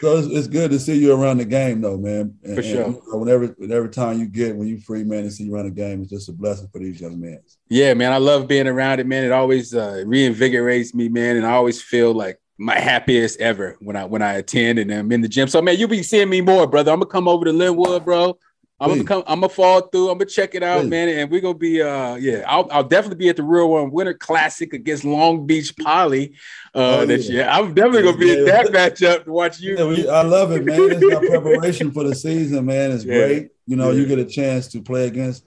[0.00, 2.34] so it's, it's, good to see you around the game, though, man.
[2.42, 2.84] And, for sure.
[2.84, 5.54] And, you know, whenever, whenever time you get when you free, man, and see you
[5.54, 7.40] around the game, it's just a blessing for these young men.
[7.68, 9.24] Yeah, man, I love being around it, man.
[9.24, 13.96] It always uh, reinvigorates me, man, and I always feel like my happiest ever when
[13.96, 15.48] I when I attend and I'm in the gym.
[15.48, 16.92] So, man, you'll be seeing me more, brother.
[16.92, 18.38] I'm gonna come over to Lynwood, bro.
[18.80, 19.22] I'm gonna come.
[19.26, 20.10] I'm gonna fall through.
[20.10, 20.90] I'm gonna check it out, Please.
[20.90, 21.08] man.
[21.08, 22.44] And we're gonna be, uh, yeah.
[22.46, 26.34] I'll, I'll definitely be at the Real One Winter Classic against Long Beach Poly
[26.74, 27.34] uh, oh, this yeah.
[27.34, 27.48] year.
[27.48, 28.56] I'm definitely gonna be yeah.
[28.56, 29.78] at that matchup to watch you.
[29.78, 30.78] Yeah, we, I love it, man.
[30.80, 32.90] It's our preparation for the season, man.
[32.90, 33.50] It's great.
[33.66, 35.44] You know, you get a chance to play against,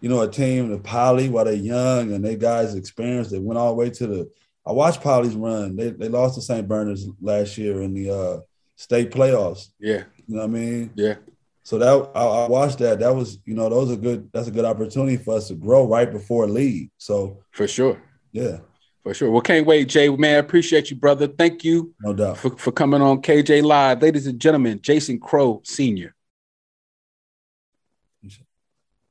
[0.00, 3.32] you know, a team, the Poly, while they're young and they guys experienced.
[3.32, 4.30] They went all the way to the.
[4.66, 5.76] I watched Poly's run.
[5.76, 6.66] They they lost to St.
[6.66, 8.40] Bernard's last year in the uh,
[8.76, 9.68] state playoffs.
[9.78, 10.90] Yeah, you know what I mean.
[10.94, 11.14] Yeah.
[11.62, 12.98] So that I, I, watched that.
[13.00, 14.28] That was, you know, those are good.
[14.32, 16.90] That's a good opportunity for us to grow right before league.
[16.98, 18.02] So for sure,
[18.32, 18.58] yeah,
[19.02, 19.30] for sure.
[19.30, 20.08] Well, can't wait, Jay.
[20.08, 21.28] Man, appreciate you, brother.
[21.28, 24.80] Thank you, no doubt, for, for coming on KJ Live, ladies and gentlemen.
[24.82, 26.14] Jason Crowe Senior,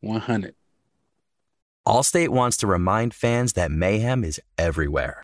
[0.01, 0.55] one hundred.
[1.87, 5.23] Allstate wants to remind fans that mayhem is everywhere,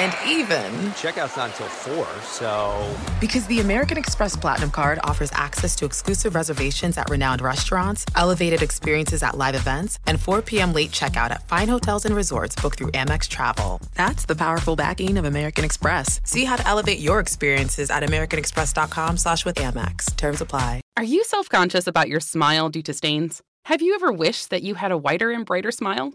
[0.00, 2.96] And even, checkout's not until 4, so.
[3.20, 8.62] Because the American Express Platinum Card offers access to exclusive reservations at renowned restaurants, elevated
[8.62, 10.72] experiences at live events, and 4 p.m.
[10.72, 13.78] late checkout at fine hotels and resorts booked through Amex Travel.
[13.94, 16.18] That's the powerful backing of American Express.
[16.24, 20.16] See how to elevate your experiences at AmericanExpress.com slash with Amex.
[20.16, 20.80] Terms apply.
[20.96, 23.42] Are you self-conscious about your smile due to stains?
[23.66, 26.14] Have you ever wished that you had a whiter and brighter smile?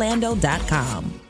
[0.01, 1.20] visitorlando.com.